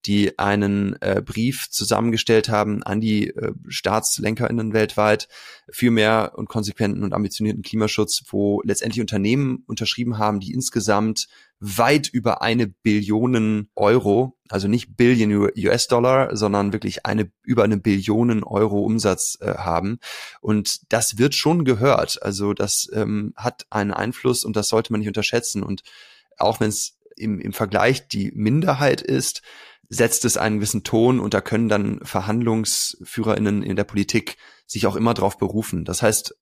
[0.06, 5.28] die einen äh, Brief zusammengestellt haben an die äh, StaatslenkerInnen weltweit
[5.70, 11.28] für mehr und konsequenten und ambitionierten Klimaschutz, wo letztendlich Unternehmen unterschrieben haben, die insgesamt
[11.60, 18.42] weit über eine Billion Euro, also nicht Billion US-Dollar, sondern wirklich eine über eine Billion
[18.42, 19.98] Euro Umsatz äh, haben.
[20.40, 22.22] Und das wird schon gehört.
[22.22, 25.62] Also das ähm, hat einen Einfluss und das sollte man nicht unterschätzen.
[25.62, 25.82] Und
[26.38, 29.42] auch wenn es im, im Vergleich die Minderheit ist,
[29.90, 34.36] setzt es einen gewissen Ton und da können dann VerhandlungsführerInnen in der Politik
[34.66, 35.84] sich auch immer drauf berufen.
[35.84, 36.34] Das heißt,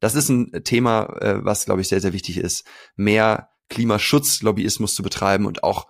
[0.00, 2.64] das ist ein Thema, äh, was, glaube ich, sehr, sehr wichtig ist,
[2.96, 5.86] mehr Klimaschutzlobbyismus zu betreiben und auch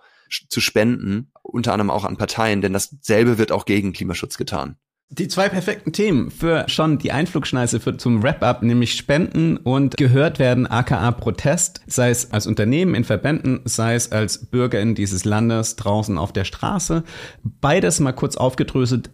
[0.49, 4.77] zu spenden, unter anderem auch an Parteien, denn dasselbe wird auch gegen Klimaschutz getan.
[5.11, 10.37] Die zwei perfekten Themen für schon die Einflugschneise für zum Wrap-up, nämlich Spenden und gehört
[10.37, 15.77] werden, aka Protest, sei es als Unternehmen in Verbänden, sei es als Bürgerin dieses Landes
[15.77, 17.03] draußen auf der Straße.
[17.41, 19.09] Beides mal kurz aufgedröselt.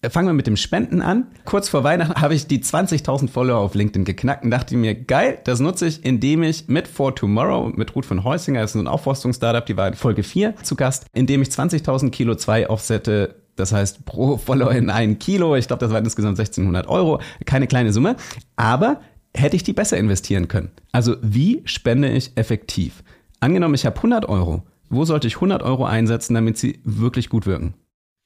[0.00, 1.26] Äh, fangen wir mit dem Spenden an.
[1.44, 5.38] Kurz vor Weihnachten habe ich die 20.000 Follower auf LinkedIn geknackt und dachte mir, geil,
[5.44, 8.88] das nutze ich, indem ich mit For Tomorrow, mit Ruth von Heusinger, das ist ein
[8.88, 13.72] Aufforstungsstartup, die war in Folge 4 zu Gast, indem ich 20.000 Kilo 2 aufsette das
[13.72, 17.92] heißt, pro Follower in ein Kilo, ich glaube, das waren insgesamt 1600 Euro, keine kleine
[17.92, 18.16] Summe,
[18.56, 19.00] aber
[19.34, 20.70] hätte ich die besser investieren können.
[20.92, 23.02] Also wie spende ich effektiv?
[23.40, 24.62] Angenommen, ich habe 100 Euro.
[24.88, 27.74] Wo sollte ich 100 Euro einsetzen, damit sie wirklich gut wirken?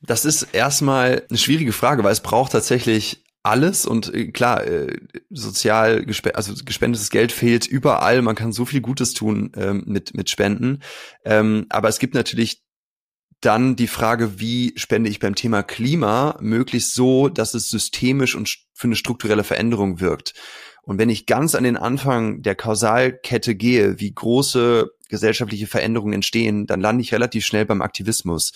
[0.03, 4.99] Das ist erstmal eine schwierige Frage, weil es braucht tatsächlich alles und äh, klar, äh,
[5.31, 6.05] sozial
[6.35, 8.23] also gespendetes Geld fehlt überall.
[8.23, 10.81] Man kann so viel Gutes tun ähm, mit mit Spenden,
[11.25, 12.63] ähm, aber es gibt natürlich
[13.41, 18.55] dann die Frage, wie spende ich beim Thema Klima möglichst so, dass es systemisch und
[18.75, 20.35] für eine strukturelle Veränderung wirkt.
[20.83, 26.67] Und wenn ich ganz an den Anfang der Kausalkette gehe, wie große gesellschaftliche Veränderungen entstehen,
[26.67, 28.53] dann lande ich relativ schnell beim Aktivismus.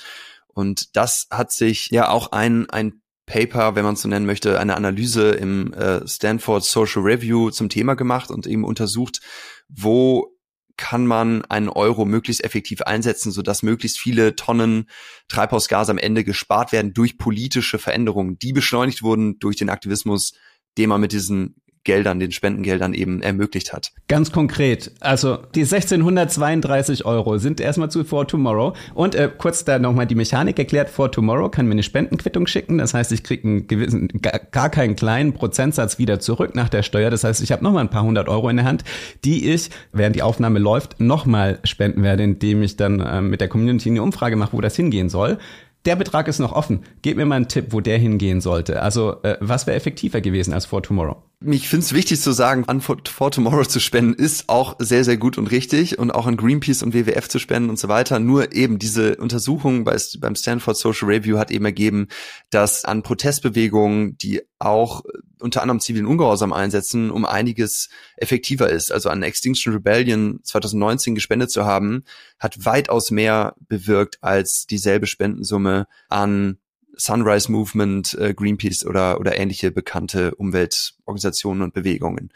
[0.48, 4.60] Und das hat sich ja auch ein, ein Paper, wenn man es so nennen möchte,
[4.60, 9.20] eine Analyse im äh, Stanford Social Review zum Thema gemacht und eben untersucht,
[9.68, 10.33] wo
[10.76, 14.88] kann man einen Euro möglichst effektiv einsetzen, sodass möglichst viele Tonnen
[15.28, 20.34] Treibhausgase am Ende gespart werden durch politische Veränderungen, die beschleunigt wurden durch den Aktivismus,
[20.76, 23.92] den man mit diesen Geldern, den Spendengeldern eben ermöglicht hat.
[24.08, 29.78] Ganz konkret, also die 1632 Euro sind erstmal zu For Tomorrow und äh, kurz da
[29.78, 33.46] nochmal die Mechanik erklärt, For Tomorrow kann mir eine Spendenquittung schicken, das heißt, ich kriege
[33.46, 34.08] einen gewissen,
[34.50, 37.90] gar keinen kleinen Prozentsatz wieder zurück nach der Steuer, das heißt, ich habe nochmal ein
[37.90, 38.84] paar hundert Euro in der Hand,
[39.24, 43.48] die ich, während die Aufnahme läuft, nochmal spenden werde, indem ich dann äh, mit der
[43.48, 45.38] Community eine Umfrage mache, wo das hingehen soll
[45.84, 46.80] der Betrag ist noch offen.
[47.02, 48.80] Gebt mir mal einen Tipp, wo der hingehen sollte.
[48.80, 51.22] Also, äh, was wäre effektiver gewesen als For Tomorrow?
[51.46, 55.04] Ich finde es wichtig zu sagen, an For, For, Tomorrow zu spenden ist auch sehr,
[55.04, 58.18] sehr gut und richtig und auch an Greenpeace und WWF zu spenden und so weiter.
[58.18, 62.08] Nur eben diese Untersuchung bei, beim Stanford Social Review hat eben ergeben,
[62.50, 65.02] dass an Protestbewegungen, die auch
[65.38, 68.90] unter anderem zivilen Ungehorsam einsetzen, um einiges effektiver ist.
[68.90, 72.04] Also an Extinction Rebellion 2019 gespendet zu haben,
[72.38, 76.58] hat weitaus mehr bewirkt als dieselbe Spendensumme an
[76.96, 82.30] Sunrise Movement, äh, Greenpeace oder, oder ähnliche bekannte Umweltorganisationen und Bewegungen.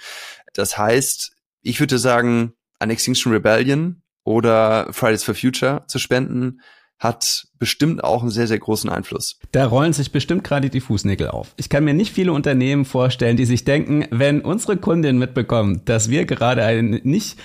[0.55, 1.33] Das heißt,
[1.63, 6.61] ich würde sagen, an Extinction Rebellion oder Fridays for Future zu spenden,
[6.99, 9.39] hat bestimmt auch einen sehr, sehr großen Einfluss.
[9.53, 11.55] Da rollen sich bestimmt gerade die Fußnägel auf.
[11.57, 16.11] Ich kann mir nicht viele Unternehmen vorstellen, die sich denken, wenn unsere Kundinnen mitbekommen, dass
[16.11, 17.39] wir gerade eine nicht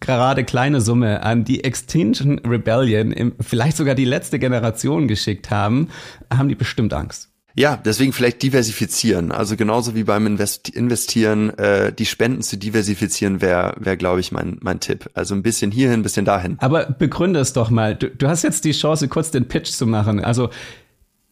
[0.00, 5.88] gerade kleine Summe an die Extinction Rebellion, im, vielleicht sogar die letzte Generation geschickt haben,
[6.32, 7.28] haben die bestimmt Angst.
[7.54, 9.32] Ja, deswegen vielleicht diversifizieren.
[9.32, 14.30] Also genauso wie beim Invest Investieren, äh, die Spenden zu diversifizieren wäre, wäre, glaube ich,
[14.30, 15.10] mein, mein Tipp.
[15.14, 16.56] Also ein bisschen hierhin, ein bisschen dahin.
[16.60, 17.96] Aber begründe es doch mal.
[17.96, 20.24] Du, du hast jetzt die Chance, kurz den Pitch zu machen.
[20.24, 20.50] Also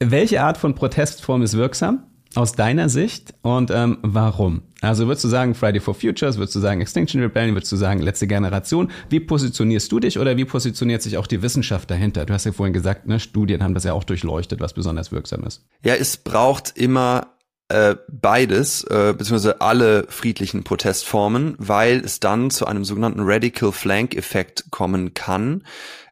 [0.01, 2.03] welche Art von Protestform ist wirksam?
[2.35, 4.63] aus deiner Sicht und ähm, warum?
[4.81, 8.01] Also würdest du sagen Friday for Futures, würdest du sagen Extinction Rebellion, würdest du sagen
[8.01, 8.91] letzte Generation?
[9.09, 12.27] Wie positionierst du dich oder wie positioniert sich auch die Wissenschaft dahinter?
[12.27, 15.43] Du hast ja vorhin gesagt, ne, Studien haben das ja auch durchleuchtet, was besonders wirksam
[15.45, 15.65] ist.
[15.85, 17.35] Ja, es braucht immer
[17.69, 24.15] äh, beides, äh, beziehungsweise alle friedlichen Protestformen, weil es dann zu einem sogenannten Radical Flank
[24.15, 25.65] Effekt kommen kann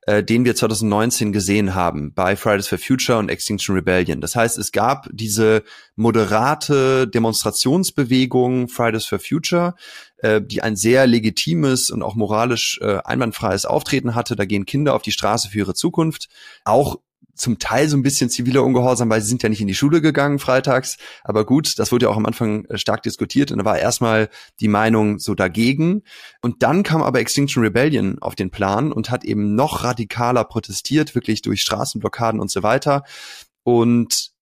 [0.07, 4.21] äh, den wir 2019 gesehen haben bei Fridays for Future und Extinction Rebellion.
[4.21, 5.65] Das heißt, es gab diese
[5.97, 9.75] moderate Demonstrationsbewegung Fridays for Future,
[10.19, 14.37] äh, die ein sehr legitimes und auch moralisch äh, einwandfreies Auftreten hatte.
[14.37, 16.29] Da gehen Kinder auf die Straße für ihre Zukunft.
[16.65, 16.97] Auch
[17.37, 20.01] zum Teil so ein bisschen ziviler Ungehorsam, weil sie sind ja nicht in die Schule
[20.01, 20.97] gegangen freitags.
[21.25, 24.29] Aber gut, das wurde ja auch am Anfang äh, stark diskutiert und da war erstmal
[24.61, 26.03] die Meinung so dagegen.
[26.43, 31.15] Und dann kam aber Extinction Rebellion auf den Plan und hat eben noch radikaler protestiert,
[31.15, 33.05] wirklich durch Straßenblockaden und so weiter.
[33.63, 34.36] Und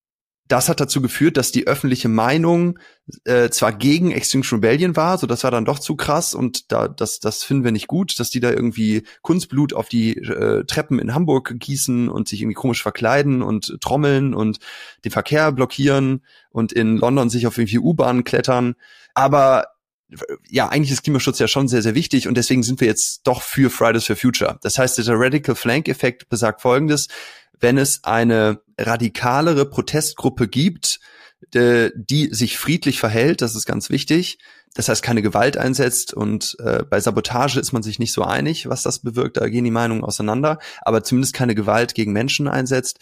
[0.49, 2.79] das hat dazu geführt, dass die öffentliche Meinung
[3.25, 6.89] äh, zwar gegen Extinction Rebellion war, so das war dann doch zu krass und da
[6.89, 10.99] das das finden wir nicht gut, dass die da irgendwie Kunstblut auf die äh, Treppen
[10.99, 14.59] in Hamburg gießen und sich irgendwie komisch verkleiden und trommeln und
[15.05, 18.75] den Verkehr blockieren und in London sich auf irgendwie U-Bahnen klettern,
[19.15, 19.69] aber
[20.49, 23.43] ja, eigentlich ist Klimaschutz ja schon sehr, sehr wichtig und deswegen sind wir jetzt doch
[23.43, 24.59] für Fridays for Future.
[24.63, 27.09] Das heißt, der Radical Flank Effekt besagt folgendes
[27.65, 31.01] wenn es eine radikalere Protestgruppe gibt,
[31.55, 34.39] die sich friedlich verhält, das ist ganz wichtig.
[34.75, 38.69] Das heißt, keine Gewalt einsetzt und äh, bei Sabotage ist man sich nicht so einig,
[38.69, 39.39] was das bewirkt.
[39.39, 42.99] Da gehen die Meinungen auseinander, aber zumindest keine Gewalt gegen Menschen einsetzt.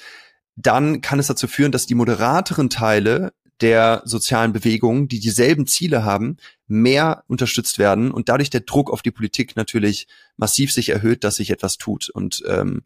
[0.55, 3.33] Dann kann es dazu führen, dass die moderateren Teile
[3.63, 6.37] der sozialen Bewegungen, die dieselben Ziele haben,
[6.69, 10.07] mehr unterstützt werden und dadurch der Druck auf die Politik natürlich
[10.37, 12.11] massiv sich erhöht, dass sich etwas tut.
[12.11, 12.83] Und ähm,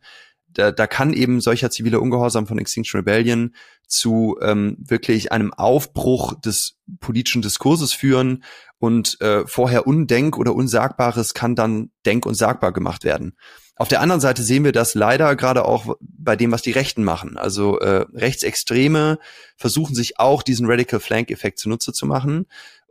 [0.57, 3.55] da, da kann eben solcher ziviler Ungehorsam von Extinction Rebellion
[3.87, 8.43] zu ähm, wirklich einem Aufbruch des politischen Diskurses führen
[8.79, 13.37] und äh, vorher Undenk oder Unsagbares kann dann denk- und sagbar gemacht werden.
[13.79, 17.05] Auf der anderen Seite sehen wir das leider gerade auch bei dem, was die Rechten
[17.05, 17.37] machen.
[17.37, 19.19] Also äh, Rechtsextreme
[19.59, 22.47] versuchen sich auch diesen Radical Flank-Effekt zunutze zu machen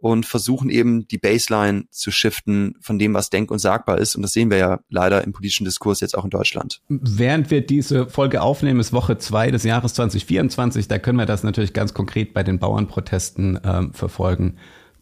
[0.05, 4.15] und versuchen eben die Baseline zu shiften von dem, was denk- und sagbar ist.
[4.15, 6.79] Und das sehen wir ja leider im politischen Diskurs jetzt auch in Deutschland.
[6.89, 10.87] Während wir diese Folge aufnehmen, ist Woche zwei des Jahres 2024.
[10.87, 14.57] Da können wir das natürlich ganz konkret bei den Bauernprotesten ähm, verfolgen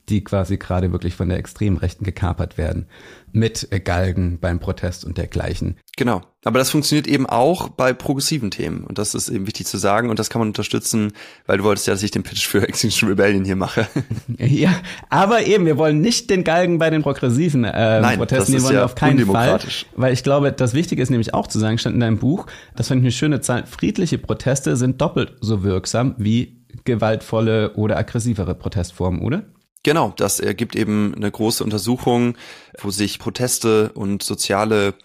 [0.10, 2.88] die quasi gerade wirklich von der Extremrechten gekapert werden.
[3.36, 5.78] Mit Galgen beim Protest und dergleichen.
[5.98, 6.22] Genau.
[6.46, 8.84] Aber das funktioniert eben auch bei progressiven Themen.
[8.84, 10.10] Und das ist eben wichtig zu sagen.
[10.10, 11.14] Und das kann man unterstützen,
[11.46, 13.88] weil du wolltest ja, dass ich den Pitch für Extinction Rebellion hier mache.
[14.38, 14.74] Ja,
[15.10, 18.54] aber eben, wir wollen nicht den Galgen bei den progressiven äh, Nein, Protesten.
[18.54, 19.60] Das ist ja auf keinen Fall.
[19.96, 22.88] Weil ich glaube, das Wichtige ist nämlich auch zu sagen, stand in deinem Buch, das
[22.88, 28.56] fand ich eine schöne Zahl, friedliche Proteste sind doppelt so wirksam wie gewaltvolle oder aggressivere
[28.56, 29.44] Protestformen, oder?
[29.84, 32.38] Genau, das ergibt eben eine große Untersuchung,
[32.80, 34.96] wo sich Proteste und soziale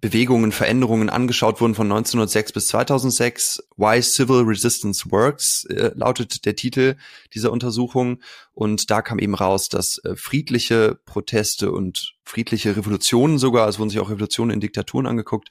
[0.00, 3.62] Bewegungen, Veränderungen angeschaut wurden von 1906 bis 2006.
[3.76, 6.96] Why Civil Resistance Works äh, lautet der Titel
[7.34, 8.22] dieser Untersuchung.
[8.52, 13.90] Und da kam eben raus, dass äh, friedliche Proteste und friedliche Revolutionen sogar, es wurden
[13.90, 15.48] sich auch Revolutionen in Diktaturen angeguckt,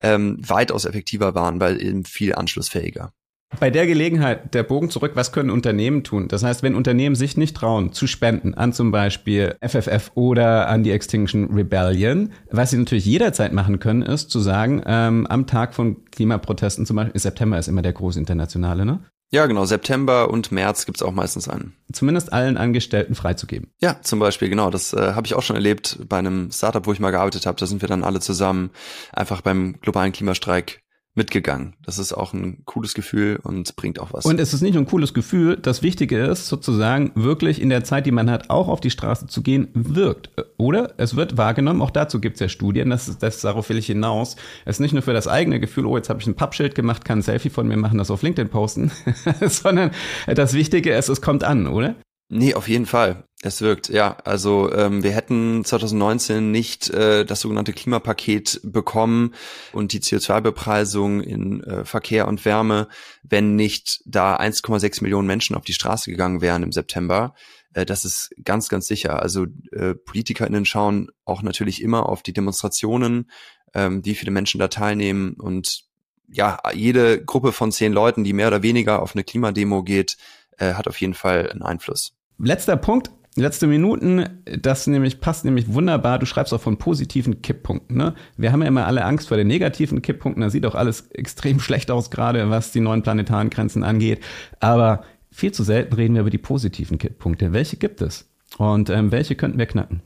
[0.00, 3.12] ähm, weitaus effektiver waren, weil eben viel anschlussfähiger.
[3.60, 6.28] Bei der Gelegenheit, der Bogen zurück, was können Unternehmen tun?
[6.28, 10.82] Das heißt, wenn Unternehmen sich nicht trauen, zu spenden an zum Beispiel FFF oder an
[10.82, 15.74] die Extinction Rebellion, was sie natürlich jederzeit machen können, ist zu sagen, ähm, am Tag
[15.74, 19.00] von Klimaprotesten zum Beispiel, September ist immer der große internationale, ne?
[19.32, 19.64] Ja, genau.
[19.64, 21.74] September und März gibt's auch meistens einen.
[21.90, 23.70] Zumindest allen Angestellten freizugeben.
[23.80, 24.68] Ja, zum Beispiel, genau.
[24.68, 27.58] Das äh, habe ich auch schon erlebt bei einem Startup, wo ich mal gearbeitet habe.
[27.58, 28.70] Da sind wir dann alle zusammen
[29.10, 30.82] einfach beim globalen Klimastreik
[31.14, 31.74] mitgegangen.
[31.84, 34.24] Das ist auch ein cooles Gefühl und bringt auch was.
[34.24, 37.84] Und es ist nicht nur ein cooles Gefühl, das Wichtige ist sozusagen wirklich in der
[37.84, 40.30] Zeit, die man hat, auch auf die Straße zu gehen, wirkt.
[40.56, 43.78] Oder es wird wahrgenommen, auch dazu gibt es ja Studien, das, ist, das darauf will
[43.78, 44.36] ich hinaus.
[44.64, 47.04] Es ist nicht nur für das eigene Gefühl, oh, jetzt habe ich ein Pappschild gemacht,
[47.04, 48.90] kann ein Selfie von mir machen, das auf LinkedIn posten,
[49.42, 49.90] sondern
[50.26, 51.94] das Wichtige ist, es kommt an, oder?
[52.30, 53.24] Nee, auf jeden Fall.
[53.44, 54.16] Es wirkt, ja.
[54.24, 59.34] Also ähm, wir hätten 2019 nicht äh, das sogenannte Klimapaket bekommen
[59.72, 62.86] und die CO2-Bepreisung in äh, Verkehr und Wärme,
[63.24, 67.34] wenn nicht da 1,6 Millionen Menschen auf die Straße gegangen wären im September.
[67.74, 69.20] Äh, das ist ganz, ganz sicher.
[69.20, 73.28] Also äh, PolitikerInnen schauen auch natürlich immer auf die Demonstrationen,
[73.74, 75.82] ähm, wie viele Menschen da teilnehmen und
[76.28, 80.16] ja, jede Gruppe von zehn Leuten, die mehr oder weniger auf eine Klimademo geht,
[80.58, 82.14] äh, hat auf jeden Fall einen Einfluss.
[82.38, 86.18] Letzter Punkt, letzte Minuten, das nämlich passt nämlich wunderbar.
[86.18, 87.96] Du schreibst auch von positiven Kipppunkten.
[87.96, 88.14] Ne?
[88.36, 90.42] Wir haben ja immer alle Angst vor den negativen Kipppunkten.
[90.42, 94.22] Da sieht auch alles extrem schlecht aus, gerade was die neuen planetaren Grenzen angeht.
[94.60, 97.52] Aber viel zu selten reden wir über die positiven Kipppunkte.
[97.52, 98.28] Welche gibt es?
[98.58, 100.02] Und ähm, welche könnten wir knacken?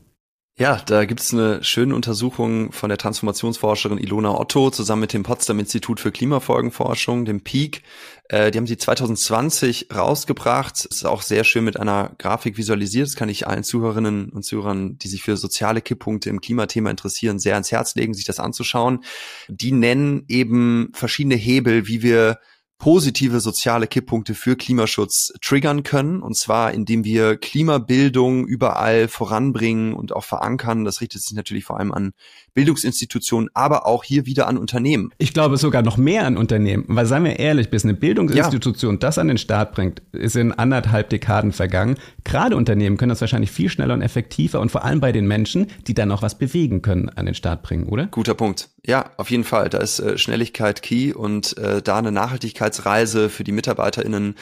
[0.58, 5.58] Ja, da gibt's eine schöne Untersuchung von der Transformationsforscherin Ilona Otto zusammen mit dem Potsdam
[5.58, 7.82] Institut für Klimafolgenforschung, dem PEAK.
[8.30, 10.86] Äh, die haben sie 2020 rausgebracht.
[10.86, 13.06] Ist auch sehr schön mit einer Grafik visualisiert.
[13.06, 17.38] Das kann ich allen Zuhörerinnen und Zuhörern, die sich für soziale Kipppunkte im Klimathema interessieren,
[17.38, 19.00] sehr ans Herz legen, sich das anzuschauen.
[19.48, 22.38] Die nennen eben verschiedene Hebel, wie wir
[22.78, 26.22] positive soziale Kipppunkte für Klimaschutz triggern können.
[26.22, 30.84] Und zwar, indem wir Klimabildung überall voranbringen und auch verankern.
[30.84, 32.12] Das richtet sich natürlich vor allem an
[32.56, 35.12] Bildungsinstitutionen, aber auch hier wieder an Unternehmen.
[35.18, 36.84] Ich glaube sogar noch mehr an Unternehmen.
[36.88, 38.98] Weil seien wir ehrlich, bis eine Bildungsinstitution ja.
[38.98, 41.96] das an den Start bringt, ist in anderthalb Dekaden vergangen.
[42.24, 45.66] Gerade Unternehmen können das wahrscheinlich viel schneller und effektiver und vor allem bei den Menschen,
[45.86, 48.06] die dann auch was bewegen können, an den Start bringen, oder?
[48.06, 48.70] Guter Punkt.
[48.86, 49.68] Ja, auf jeden Fall.
[49.68, 54.36] Da ist äh, Schnelligkeit key und äh, da eine Nachhaltigkeitsreise für die MitarbeiterInnen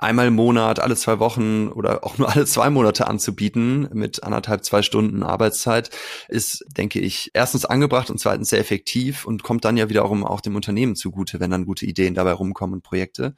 [0.00, 4.64] einmal im Monat, alle zwei Wochen oder auch nur alle zwei Monate anzubieten mit anderthalb,
[4.64, 5.90] zwei Stunden Arbeitszeit
[6.28, 10.40] ist, denke ich, erstens angebracht und zweitens sehr effektiv und kommt dann ja wiederum auch
[10.40, 13.34] dem Unternehmen zugute, wenn dann gute Ideen dabei rumkommen und Projekte.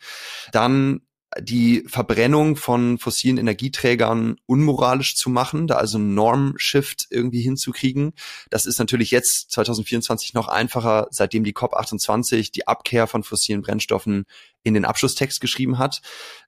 [0.53, 1.01] Dann
[1.41, 8.13] die Verbrennung von fossilen Energieträgern unmoralisch zu machen, da also einen Norm-Shift irgendwie hinzukriegen.
[8.51, 14.25] Das ist natürlich jetzt 2024 noch einfacher, seitdem die COP28 die Abkehr von fossilen Brennstoffen
[14.63, 16.03] in den Abschlusstext geschrieben hat.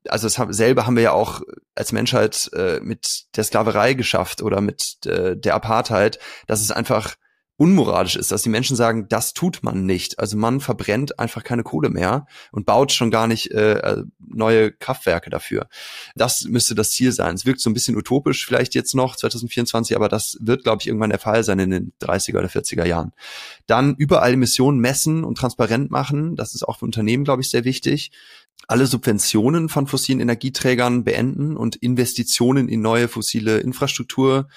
[0.08, 1.42] Also dasselbe haben wir ja auch
[1.74, 7.14] als Menschheit äh, mit der Sklaverei geschafft oder mit äh, der Apartheid, dass es einfach
[7.56, 10.18] unmoralisch ist, dass die Menschen sagen, das tut man nicht.
[10.18, 14.72] Also man verbrennt einfach keine Kohle mehr und baut schon gar nicht äh, äh neue
[14.72, 15.68] Kraftwerke dafür.
[16.16, 17.36] Das müsste das Ziel sein.
[17.36, 20.88] Es wirkt so ein bisschen utopisch vielleicht jetzt noch 2024, aber das wird, glaube ich,
[20.88, 23.12] irgendwann der Fall sein in den 30er oder 40er Jahren.
[23.66, 26.34] Dann überall Emissionen messen und transparent machen.
[26.34, 28.10] Das ist auch für Unternehmen, glaube ich, sehr wichtig.
[28.66, 34.48] Alle Subventionen von fossilen Energieträgern beenden und Investitionen in neue fossile Infrastruktur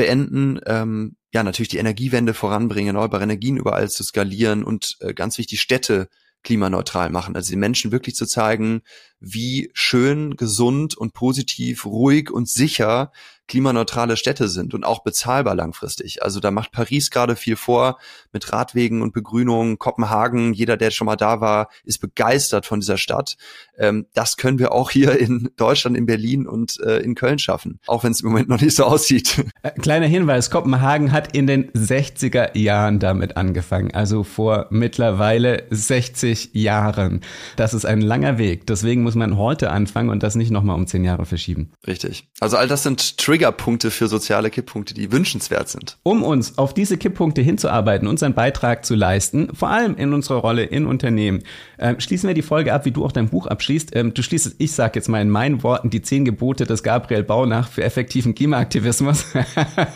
[0.00, 5.36] beenden, ähm, ja, natürlich die Energiewende voranbringen, erneuerbare Energien überall zu skalieren und äh, ganz
[5.36, 6.08] wichtig Städte
[6.42, 7.36] klimaneutral machen.
[7.36, 8.80] Also den Menschen wirklich zu zeigen,
[9.20, 13.12] wie schön, gesund und positiv, ruhig und sicher
[13.50, 16.22] klimaneutrale Städte sind und auch bezahlbar langfristig.
[16.22, 17.98] Also da macht Paris gerade viel vor
[18.32, 19.76] mit Radwegen und Begrünung.
[19.76, 23.36] Kopenhagen, jeder, der schon mal da war, ist begeistert von dieser Stadt.
[23.76, 27.80] Ähm, das können wir auch hier in Deutschland, in Berlin und äh, in Köln schaffen,
[27.88, 29.44] auch wenn es im Moment noch nicht so aussieht.
[29.62, 36.50] Äh, kleiner Hinweis, Kopenhagen hat in den 60er Jahren damit angefangen, also vor mittlerweile 60
[36.52, 37.20] Jahren.
[37.56, 38.66] Das ist ein langer Weg.
[38.68, 41.72] Deswegen muss man heute anfangen und das nicht nochmal um zehn Jahre verschieben.
[41.86, 42.28] Richtig.
[42.40, 45.98] Also all das sind Triggerpunkte für soziale Kipppunkte, die wünschenswert sind.
[46.02, 50.64] Um uns auf diese Kipppunkte hinzuarbeiten, unseren Beitrag zu leisten, vor allem in unserer Rolle
[50.64, 51.42] in Unternehmen,
[51.78, 53.94] äh, schließen wir die Folge ab, wie du auch dein Buch abschließt.
[53.96, 57.22] Ähm, du schließt, ich sage jetzt mal in meinen Worten, die zehn Gebote des Gabriel
[57.22, 59.26] Baunach für effektiven Klimaaktivismus.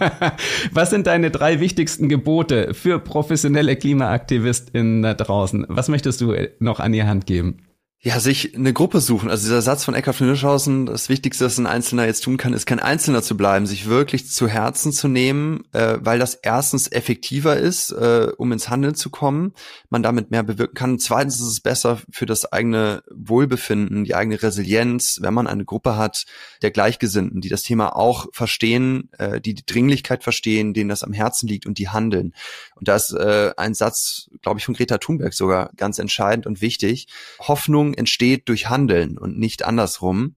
[0.73, 5.67] Was sind deine drei wichtigsten Gebote für professionelle KlimaaktivistInnen da draußen?
[5.69, 7.59] Was möchtest du noch an die Hand geben?
[8.05, 9.31] Ja, sich eine Gruppe suchen.
[9.31, 12.53] Also dieser Satz von Eckhard von Hirschhausen, das Wichtigste, was ein Einzelner jetzt tun kann,
[12.53, 16.93] ist kein Einzelner zu bleiben, sich wirklich zu Herzen zu nehmen, äh, weil das erstens
[16.93, 19.55] effektiver ist, äh, um ins Handeln zu kommen,
[19.89, 20.99] man damit mehr bewirken kann.
[20.99, 25.97] Zweitens ist es besser für das eigene Wohlbefinden, die eigene Resilienz, wenn man eine Gruppe
[25.97, 26.27] hat
[26.61, 31.15] der Gleichgesinnten, die das Thema auch verstehen, äh, die die Dringlichkeit verstehen, denen das am
[31.15, 32.35] Herzen liegt und die handeln.
[32.75, 36.61] Und da ist äh, ein Satz, glaube ich, von Greta Thunberg sogar ganz entscheidend und
[36.61, 37.07] wichtig.
[37.41, 40.37] Hoffnung entsteht durch Handeln und nicht andersrum.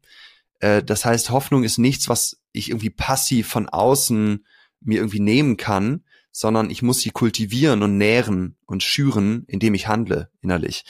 [0.59, 4.45] Äh, das heißt, Hoffnung ist nichts, was ich irgendwie passiv von außen
[4.81, 9.87] mir irgendwie nehmen kann, sondern ich muss sie kultivieren und nähren und schüren, indem ich
[9.87, 10.85] handle innerlich.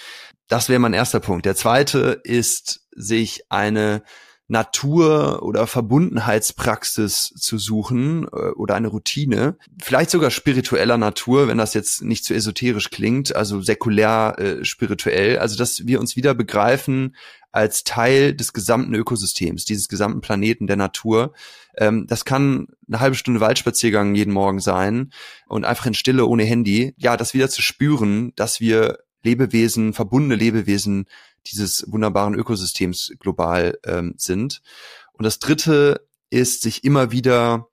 [0.47, 1.45] Das wäre mein erster Punkt.
[1.45, 4.03] Der zweite ist, sich eine
[4.49, 11.73] Natur- oder Verbundenheitspraxis zu suchen äh, oder eine Routine, vielleicht sogar spiritueller Natur, wenn das
[11.73, 17.15] jetzt nicht zu esoterisch klingt, also säkulär äh, spirituell, also dass wir uns wieder begreifen
[17.51, 21.33] als Teil des gesamten Ökosystems, dieses gesamten Planeten der Natur.
[21.77, 25.11] Ähm, das kann eine halbe Stunde Waldspaziergang jeden Morgen sein
[25.47, 26.93] und einfach in Stille ohne Handy.
[26.97, 31.05] Ja, das wieder zu spüren, dass wir Lebewesen, verbundene Lebewesen
[31.51, 34.61] dieses wunderbaren Ökosystems global ähm, sind.
[35.13, 37.67] Und das Dritte ist, sich immer wieder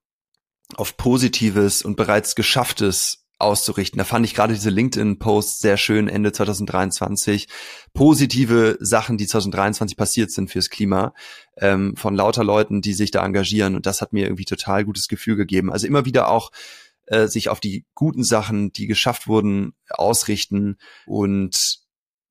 [0.77, 3.99] auf Positives und bereits Geschafftes auszurichten.
[3.99, 7.49] Da fand ich gerade diese LinkedIn-Posts sehr schön Ende 2023.
[7.93, 11.15] Positive Sachen, die 2023 passiert sind fürs Klima,
[11.59, 13.77] ähm, von lauter Leuten, die sich da engagieren.
[13.77, 15.73] Und das hat mir irgendwie total gutes Gefühl gegeben.
[15.73, 16.51] Also immer wieder auch
[17.07, 21.84] äh, sich auf die guten Sachen, die geschafft wurden, ausrichten und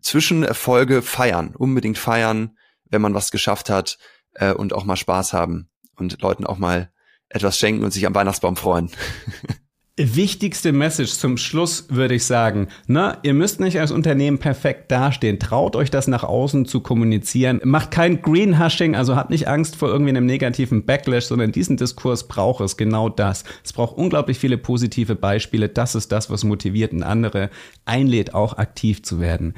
[0.03, 3.97] Zwischenerfolge feiern, unbedingt feiern, wenn man was geschafft hat
[4.33, 6.91] äh, und auch mal Spaß haben und Leuten auch mal
[7.29, 8.91] etwas schenken und sich am Weihnachtsbaum freuen.
[9.95, 15.37] Wichtigste Message zum Schluss würde ich sagen, na, ihr müsst nicht als Unternehmen perfekt dastehen.
[15.37, 17.61] Traut euch das nach außen zu kommunizieren.
[17.63, 22.27] Macht kein Greenhushing, also habt nicht Angst vor irgendwie einem negativen Backlash, sondern diesen Diskurs
[22.27, 23.43] braucht es genau das.
[23.63, 25.69] Es braucht unglaublich viele positive Beispiele.
[25.69, 27.51] Das ist das, was motiviert und andere
[27.85, 29.53] einlädt, auch aktiv zu werden.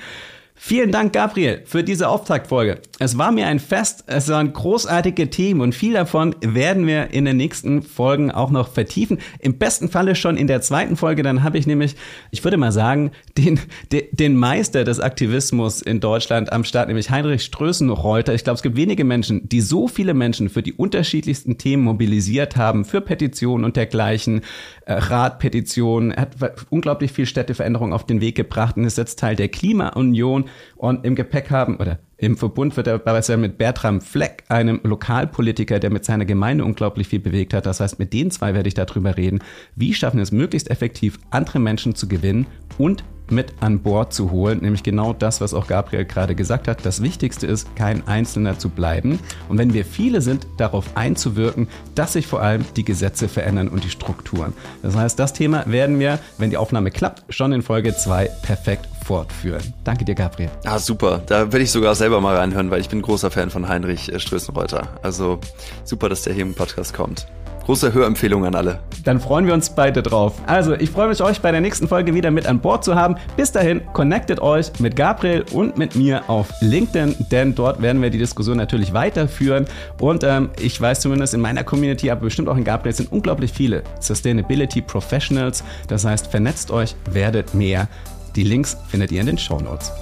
[0.67, 2.79] Vielen Dank, Gabriel, für diese Auftaktfolge.
[2.97, 7.25] Es war mir ein Fest, es waren großartige Themen und viel davon werden wir in
[7.25, 9.19] den nächsten Folgen auch noch vertiefen.
[9.37, 11.95] Im besten Falle schon in der zweiten Folge, dann habe ich nämlich,
[12.31, 13.59] ich würde mal sagen, den,
[13.91, 18.33] den Meister des Aktivismus in Deutschland am Start, nämlich Heinrich Strößenreuter.
[18.33, 22.55] Ich glaube, es gibt wenige Menschen, die so viele Menschen für die unterschiedlichsten Themen mobilisiert
[22.55, 24.41] haben, für Petitionen und dergleichen,
[24.87, 26.11] Radpetitionen.
[26.11, 30.45] Er hat unglaublich viel Städteveränderung auf den Weg gebracht und ist jetzt Teil der Klimaunion
[30.75, 35.79] und im Gepäck haben oder im Verbund wird er dabei mit Bertram Fleck, einem Lokalpolitiker,
[35.79, 37.65] der mit seiner Gemeinde unglaublich viel bewegt hat.
[37.65, 39.39] Das heißt, mit den zwei werde ich darüber reden.
[39.75, 42.45] Wie schaffen wir es möglichst effektiv, andere Menschen zu gewinnen
[42.77, 46.85] und mit an Bord zu holen, nämlich genau das, was auch Gabriel gerade gesagt hat.
[46.85, 49.19] Das Wichtigste ist, kein Einzelner zu bleiben.
[49.49, 53.83] Und wenn wir viele sind, darauf einzuwirken, dass sich vor allem die Gesetze verändern und
[53.83, 54.53] die Strukturen.
[54.83, 58.94] Das heißt, das Thema werden wir, wenn die Aufnahme klappt, schon in Folge 2 perfekt
[59.05, 59.73] fortführen.
[59.83, 60.49] Danke dir, Gabriel.
[60.65, 61.21] Ah, super.
[61.27, 64.19] Da will ich sogar selber mal reinhören, weil ich bin großer Fan von Heinrich äh,
[64.19, 64.87] Strößenreuter.
[65.03, 65.39] Also
[65.83, 67.27] super, dass der hier im Podcast kommt.
[67.65, 68.79] Große Hörempfehlung an alle.
[69.05, 70.33] Dann freuen wir uns beide drauf.
[70.45, 73.15] Also, ich freue mich, euch bei der nächsten Folge wieder mit an Bord zu haben.
[73.37, 78.11] Bis dahin, connectet euch mit Gabriel und mit mir auf LinkedIn, denn dort werden wir
[78.11, 79.65] die Diskussion natürlich weiterführen.
[79.99, 83.51] Und ähm, ich weiß zumindest in meiner Community, aber bestimmt auch in Gabriel, sind unglaublich
[83.51, 85.63] viele Sustainability Professionals.
[85.87, 87.87] Das heißt, vernetzt euch, werdet mehr.
[88.35, 89.93] Die Links findet ihr in den Show Notes.